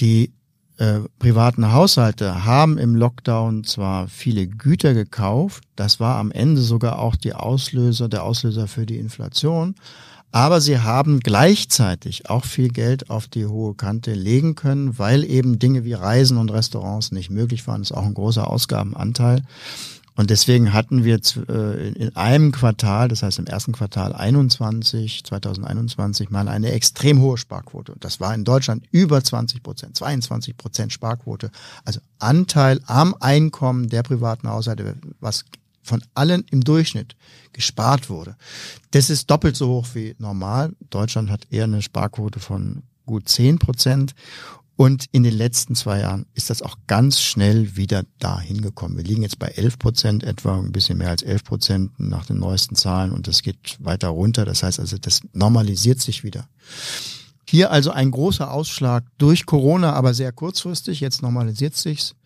Die 0.00 0.32
äh, 0.78 1.00
privaten 1.18 1.72
Haushalte 1.72 2.44
haben 2.44 2.78
im 2.78 2.96
Lockdown 2.96 3.64
zwar 3.64 4.08
viele 4.08 4.46
Güter 4.46 4.94
gekauft, 4.94 5.64
das 5.76 6.00
war 6.00 6.16
am 6.16 6.30
Ende 6.32 6.62
sogar 6.62 6.98
auch 6.98 7.16
die 7.16 7.34
Auslöser, 7.34 8.08
der 8.08 8.24
Auslöser 8.24 8.66
für 8.66 8.86
die 8.86 8.98
Inflation, 8.98 9.74
aber 10.32 10.60
sie 10.60 10.80
haben 10.80 11.20
gleichzeitig 11.20 12.28
auch 12.28 12.44
viel 12.44 12.68
Geld 12.68 13.08
auf 13.08 13.28
die 13.28 13.46
hohe 13.46 13.74
Kante 13.74 14.14
legen 14.14 14.56
können, 14.56 14.98
weil 14.98 15.22
eben 15.22 15.60
Dinge 15.60 15.84
wie 15.84 15.92
Reisen 15.92 16.38
und 16.38 16.50
Restaurants 16.50 17.12
nicht 17.12 17.30
möglich 17.30 17.68
waren. 17.68 17.82
Das 17.82 17.92
ist 17.92 17.96
auch 17.96 18.04
ein 18.04 18.14
großer 18.14 18.50
Ausgabenanteil. 18.50 19.42
Und 20.16 20.30
deswegen 20.30 20.72
hatten 20.72 21.04
wir 21.04 21.20
äh, 21.48 21.88
in 21.88 22.14
einem 22.14 22.52
Quartal, 22.52 23.08
das 23.08 23.22
heißt 23.22 23.40
im 23.40 23.46
ersten 23.46 23.72
Quartal 23.72 24.12
21, 24.12 25.24
2021 25.24 26.30
mal 26.30 26.48
eine 26.48 26.70
extrem 26.70 27.20
hohe 27.20 27.36
Sparquote. 27.36 27.94
Das 27.98 28.20
war 28.20 28.32
in 28.34 28.44
Deutschland 28.44 28.84
über 28.92 29.22
20 29.22 29.62
Prozent, 29.62 29.96
22 29.96 30.56
Prozent 30.56 30.92
Sparquote. 30.92 31.50
Also 31.84 32.00
Anteil 32.18 32.80
am 32.86 33.16
Einkommen 33.18 33.88
der 33.88 34.04
privaten 34.04 34.48
Haushalte, 34.48 34.96
was 35.20 35.44
von 35.82 36.02
allen 36.14 36.44
im 36.50 36.62
Durchschnitt 36.62 37.16
gespart 37.52 38.08
wurde. 38.08 38.36
Das 38.92 39.10
ist 39.10 39.30
doppelt 39.30 39.56
so 39.56 39.68
hoch 39.68 39.86
wie 39.94 40.14
normal. 40.18 40.72
Deutschland 40.90 41.30
hat 41.30 41.46
eher 41.50 41.64
eine 41.64 41.82
Sparquote 41.82 42.40
von 42.40 42.84
gut 43.04 43.28
zehn 43.28 43.58
Prozent. 43.58 44.14
Und 44.76 45.06
in 45.12 45.22
den 45.22 45.34
letzten 45.34 45.76
zwei 45.76 46.00
Jahren 46.00 46.26
ist 46.34 46.50
das 46.50 46.60
auch 46.60 46.76
ganz 46.88 47.20
schnell 47.20 47.76
wieder 47.76 48.04
dahin 48.18 48.60
gekommen. 48.60 48.96
Wir 48.96 49.04
liegen 49.04 49.22
jetzt 49.22 49.38
bei 49.38 49.46
11 49.48 49.78
Prozent, 49.78 50.24
etwa 50.24 50.58
ein 50.58 50.72
bisschen 50.72 50.98
mehr 50.98 51.10
als 51.10 51.22
11 51.22 51.44
Prozent 51.44 52.00
nach 52.00 52.26
den 52.26 52.38
neuesten 52.38 52.74
Zahlen 52.74 53.12
und 53.12 53.28
das 53.28 53.42
geht 53.42 53.76
weiter 53.78 54.08
runter. 54.08 54.44
Das 54.44 54.64
heißt 54.64 54.80
also, 54.80 54.98
das 54.98 55.20
normalisiert 55.32 56.00
sich 56.00 56.24
wieder. 56.24 56.48
Hier 57.48 57.70
also 57.70 57.92
ein 57.92 58.10
großer 58.10 58.50
Ausschlag 58.50 59.04
durch 59.18 59.46
Corona, 59.46 59.92
aber 59.92 60.12
sehr 60.12 60.32
kurzfristig. 60.32 61.00
Jetzt 61.00 61.22
normalisiert 61.22 61.76
sich's. 61.76 62.16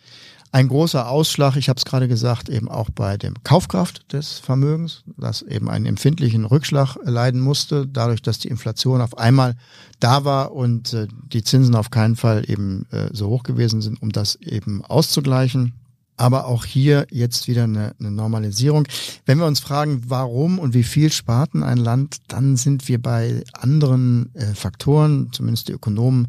Ein 0.51 0.69
großer 0.69 1.09
Ausschlag, 1.09 1.57
ich 1.57 1.69
habe 1.69 1.77
es 1.77 1.85
gerade 1.85 2.09
gesagt, 2.09 2.49
eben 2.49 2.71
auch 2.71 2.89
bei 2.89 3.19
dem 3.19 3.35
Kaufkraft 3.45 4.13
des 4.13 4.39
Vermögens, 4.39 5.05
das 5.19 5.43
eben 5.43 5.69
einen 5.69 5.85
empfindlichen 5.85 6.47
Rückschlag 6.47 6.97
leiden 7.05 7.41
musste, 7.41 7.87
dadurch, 7.87 8.23
dass 8.23 8.39
die 8.39 8.49
Inflation 8.49 9.03
auf 9.03 9.19
einmal 9.19 9.57
da 10.01 10.25
war 10.25 10.53
und 10.53 10.95
äh, 10.95 11.07
die 11.33 11.45
Zinsen 11.45 11.75
auf 11.75 11.91
keinen 11.91 12.17
Fall 12.17 12.49
eben 12.49 12.87
äh, 12.93 13.11
so 13.13 13.29
hoch 13.29 13.43
gewesen 13.43 13.83
sind, 13.83 14.01
um 14.01 14.11
das 14.11 14.37
eben 14.37 14.83
auszugleichen. 14.85 15.75
Aber 16.17 16.47
auch 16.47 16.65
hier 16.65 17.07
jetzt 17.11 17.47
wieder 17.47 17.65
eine, 17.65 17.95
eine 18.01 18.11
Normalisierung. 18.11 18.89
Wenn 19.27 19.39
wir 19.39 19.47
uns 19.47 19.61
fragen, 19.61 20.03
warum 20.07 20.59
und 20.59 20.75
wie 20.75 20.83
viel 20.83 21.13
sparten 21.13 21.63
ein 21.63 21.79
Land, 21.79 22.17
dann 22.27 22.57
sind 22.57 22.89
wir 22.89 23.01
bei 23.01 23.45
anderen 23.53 24.35
äh, 24.35 24.55
Faktoren, 24.55 25.29
zumindest 25.31 25.69
die 25.69 25.73
Ökonomen 25.73 26.29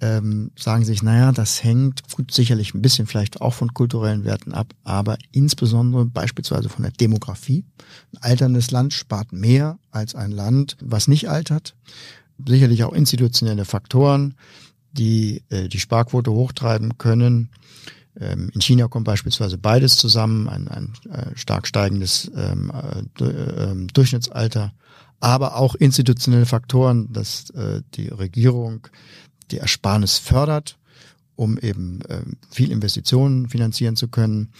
ähm, 0.00 0.50
sagen 0.56 0.84
sich, 0.84 1.02
naja, 1.02 1.32
das 1.32 1.64
hängt 1.64 2.10
gut 2.12 2.32
sicherlich 2.32 2.74
ein 2.74 2.82
bisschen 2.82 3.06
vielleicht 3.06 3.40
auch 3.40 3.54
von 3.54 3.72
kulturellen 3.72 4.24
Werten 4.24 4.52
ab, 4.52 4.74
aber 4.84 5.16
insbesondere 5.32 6.04
beispielsweise 6.04 6.68
von 6.68 6.82
der 6.82 6.92
Demografie. 6.92 7.64
Ein 8.12 8.22
alterndes 8.22 8.70
Land 8.70 8.92
spart 8.92 9.32
mehr 9.32 9.78
als 9.90 10.14
ein 10.14 10.30
Land, 10.30 10.76
was 10.82 11.08
nicht 11.08 11.30
altert. 11.30 11.74
Sicherlich 12.46 12.84
auch 12.84 12.92
institutionelle 12.92 13.64
Faktoren, 13.64 14.34
die 14.92 15.42
äh, 15.48 15.68
die 15.68 15.80
Sparquote 15.80 16.30
hochtreiben 16.30 16.98
können. 16.98 17.50
Ähm, 18.18 18.50
in 18.52 18.60
China 18.60 18.88
kommt 18.88 19.06
beispielsweise 19.06 19.56
beides 19.56 19.96
zusammen, 19.96 20.48
ein, 20.48 20.68
ein 20.68 20.92
äh, 21.10 21.36
stark 21.36 21.66
steigendes 21.66 22.30
ähm, 22.36 22.70
äh, 23.18 23.24
äh, 23.24 23.86
Durchschnittsalter, 23.94 24.72
aber 25.20 25.56
auch 25.56 25.74
institutionelle 25.74 26.46
Faktoren, 26.46 27.10
dass 27.12 27.48
äh, 27.50 27.80
die 27.94 28.08
Regierung 28.08 28.88
die 29.50 29.58
Ersparnis 29.58 30.18
fördert, 30.18 30.78
um 31.36 31.58
eben 31.58 32.00
ähm, 32.08 32.36
viel 32.50 32.70
Investitionen 32.72 33.48
finanzieren 33.48 33.96
zu 33.96 34.08
können. 34.08 34.50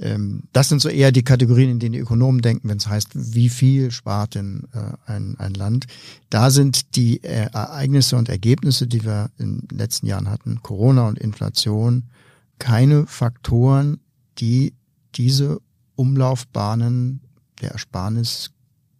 Ähm, 0.00 0.44
das 0.52 0.68
sind 0.68 0.80
so 0.80 0.88
eher 0.88 1.12
die 1.12 1.22
Kategorien, 1.22 1.70
in 1.70 1.78
denen 1.78 1.92
die 1.92 1.98
Ökonomen 1.98 2.40
denken, 2.40 2.68
wenn 2.68 2.78
es 2.78 2.88
heißt, 2.88 3.10
wie 3.14 3.50
viel 3.50 3.90
spart 3.90 4.34
denn 4.34 4.64
äh, 4.72 5.10
ein, 5.10 5.36
ein 5.38 5.54
Land. 5.54 5.86
Da 6.30 6.50
sind 6.50 6.96
die 6.96 7.22
äh, 7.22 7.50
Ereignisse 7.52 8.16
und 8.16 8.28
Ergebnisse, 8.28 8.86
die 8.86 9.04
wir 9.04 9.30
in 9.38 9.60
den 9.60 9.78
letzten 9.78 10.06
Jahren 10.06 10.30
hatten, 10.30 10.62
Corona 10.62 11.06
und 11.06 11.18
Inflation, 11.18 12.04
keine 12.58 13.06
Faktoren, 13.06 14.00
die 14.38 14.72
diese 15.14 15.60
Umlaufbahnen 15.96 17.20
der 17.60 17.72
Ersparnis 17.72 18.52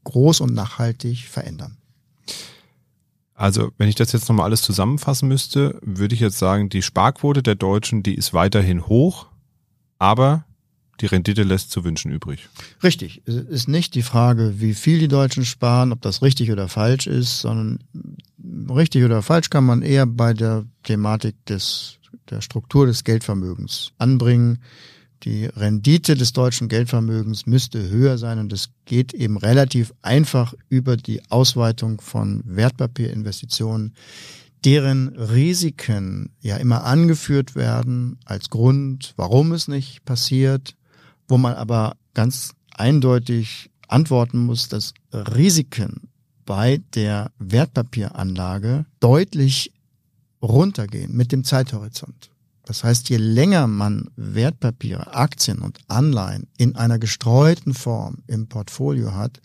groß 0.05 0.41
und 0.41 0.55
nachhaltig 0.55 1.29
verändern. 1.29 1.79
Also, 3.43 3.73
wenn 3.77 3.89
ich 3.89 3.97
das 3.97 4.13
jetzt 4.13 4.29
nochmal 4.29 4.45
alles 4.47 4.63
zusammenfassen 4.63 5.27
müsste, 5.27 5.77
würde 5.83 6.15
ich 6.15 6.21
jetzt 6.21 6.39
sagen, 6.39 6.69
die 6.69 6.81
Sparquote 6.81 7.43
der 7.43 7.57
Deutschen, 7.57 8.05
die 8.05 8.15
ist 8.15 8.33
weiterhin 8.33 8.87
hoch, 8.87 9.27
aber 9.99 10.45
die 11.01 11.07
Rendite 11.07 11.43
lässt 11.43 11.73
zu 11.73 11.83
wünschen 11.83 12.13
übrig. 12.13 12.49
Richtig. 12.85 13.21
Es 13.27 13.35
ist 13.35 13.67
nicht 13.67 13.97
die 13.97 14.03
Frage, 14.03 14.61
wie 14.61 14.75
viel 14.75 15.01
die 15.01 15.09
Deutschen 15.09 15.45
sparen, 15.45 15.91
ob 15.91 16.01
das 16.03 16.23
richtig 16.23 16.53
oder 16.53 16.69
falsch 16.69 17.09
ist, 17.09 17.41
sondern 17.41 17.81
richtig 18.71 19.03
oder 19.03 19.23
falsch 19.23 19.51
kann 19.51 19.65
man 19.65 19.83
eher 19.83 20.07
bei 20.07 20.35
der 20.35 20.65
Thematik 20.85 21.35
des, 21.47 21.99
der 22.31 22.43
Struktur 22.43 22.87
des 22.87 23.03
Geldvermögens 23.03 23.91
anbringen 23.99 24.61
die 25.23 25.47
Rendite 25.47 26.17
des 26.17 26.33
deutschen 26.33 26.69
Geldvermögens 26.69 27.47
müsste 27.47 27.89
höher 27.89 28.19
sein 28.19 28.39
und 28.39 28.53
es 28.53 28.71
geht 28.85 29.15
eben 29.15 29.37
relativ 29.37 29.93
einfach 30.03 30.55
über 30.69 30.97
die 30.97 31.23
Ausweitung 31.31 32.01
von 32.01 32.43
Wertpapierinvestitionen, 32.45 33.95
deren 34.65 35.09
Risiken 35.17 36.31
ja 36.41 36.57
immer 36.57 36.85
angeführt 36.85 37.55
werden 37.55 38.19
als 38.25 38.51
Grund, 38.51 39.15
warum 39.17 39.53
es 39.53 39.69
nicht 39.69 40.05
passiert, 40.05 40.75
wo 41.29 41.39
man 41.39 41.55
aber 41.55 41.97
ganz 42.15 42.55
eindeutig 42.75 43.71
antworten 43.89 44.39
muss, 44.39 44.69
dass 44.69 44.95
Risiken 45.13 46.09
bei 46.45 46.81
der 46.95 47.31
Wertpapieranlage 47.39 48.87
deutlich 49.01 49.73
runtergehen 50.43 51.17
mit 51.17 51.31
dem 51.31 51.45
Zeithorizont. 51.45 52.32
Das 52.65 52.85
heißt, 52.85 53.09
je 53.09 53.17
länger 53.17 53.67
man 53.67 54.11
Wertpapiere, 54.17 55.15
Aktien 55.15 55.59
und 55.59 55.79
Anleihen 55.89 56.47
in 56.59 56.77
einer 56.77 56.99
gestreuten 56.99 57.75
Form 57.75 58.19
im 58.29 58.47
Portfolio 58.47 59.15
hat, 59.15 59.41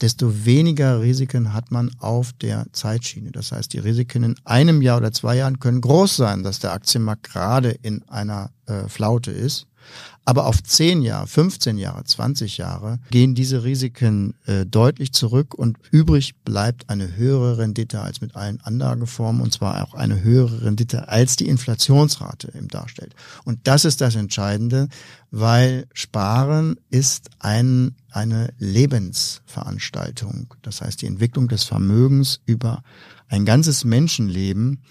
desto 0.00 0.44
weniger 0.44 1.00
Risiken 1.00 1.52
hat 1.52 1.70
man 1.72 1.90
auf 1.98 2.32
der 2.32 2.66
Zeitschiene. 2.72 3.32
Das 3.32 3.52
heißt, 3.52 3.72
die 3.72 3.78
Risiken 3.78 4.22
in 4.22 4.36
einem 4.44 4.82
Jahr 4.82 4.98
oder 4.98 5.12
zwei 5.12 5.36
Jahren 5.36 5.58
können 5.58 5.80
groß 5.80 6.16
sein, 6.16 6.42
dass 6.42 6.60
der 6.60 6.72
Aktienmarkt 6.72 7.24
gerade 7.24 7.70
in 7.70 8.08
einer 8.08 8.50
äh, 8.66 8.88
Flaute 8.88 9.32
ist. 9.32 9.66
Aber 10.24 10.46
auf 10.46 10.62
10 10.62 11.02
Jahre, 11.02 11.26
15 11.26 11.78
Jahre, 11.78 12.04
20 12.04 12.58
Jahre 12.58 12.98
gehen 13.10 13.34
diese 13.34 13.64
Risiken 13.64 14.34
äh, 14.46 14.64
deutlich 14.66 15.12
zurück 15.12 15.54
und 15.54 15.78
übrig 15.90 16.36
bleibt 16.44 16.88
eine 16.88 17.16
höhere 17.16 17.58
Rendite 17.58 18.00
als 18.00 18.20
mit 18.20 18.36
allen 18.36 18.60
Anlageformen 18.60 19.42
und 19.42 19.52
zwar 19.52 19.82
auch 19.82 19.94
eine 19.94 20.22
höhere 20.22 20.62
Rendite 20.62 21.08
als 21.08 21.36
die 21.36 21.48
Inflationsrate 21.48 22.48
im 22.48 22.68
darstellt. 22.68 23.14
Und 23.44 23.66
das 23.66 23.84
ist 23.84 24.00
das 24.00 24.14
Entscheidende, 24.14 24.88
weil 25.30 25.86
Sparen 25.92 26.76
ist 26.90 27.30
ein, 27.38 27.96
eine 28.10 28.52
Lebensveranstaltung. 28.58 30.54
Das 30.62 30.80
heißt, 30.80 31.02
die 31.02 31.06
Entwicklung 31.06 31.48
des 31.48 31.64
Vermögens 31.64 32.40
über 32.46 32.82
ein 33.28 33.44
ganzes 33.44 33.84
Menschenleben 33.84 34.82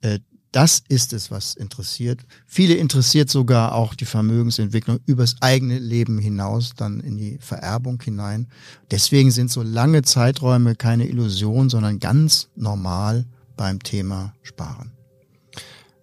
äh, 0.00 0.18
das 0.54 0.84
ist 0.88 1.12
es, 1.12 1.32
was 1.32 1.56
interessiert. 1.56 2.20
Viele 2.46 2.74
interessiert 2.74 3.28
sogar 3.28 3.74
auch 3.74 3.94
die 3.94 4.04
Vermögensentwicklung 4.04 5.00
übers 5.04 5.34
eigene 5.40 5.80
Leben 5.80 6.18
hinaus, 6.18 6.74
dann 6.76 7.00
in 7.00 7.16
die 7.16 7.38
Vererbung 7.40 8.00
hinein. 8.00 8.46
Deswegen 8.92 9.32
sind 9.32 9.50
so 9.50 9.62
lange 9.62 10.02
Zeiträume 10.02 10.76
keine 10.76 11.08
Illusion, 11.08 11.70
sondern 11.70 11.98
ganz 11.98 12.50
normal 12.54 13.26
beim 13.56 13.82
Thema 13.82 14.32
Sparen. 14.42 14.92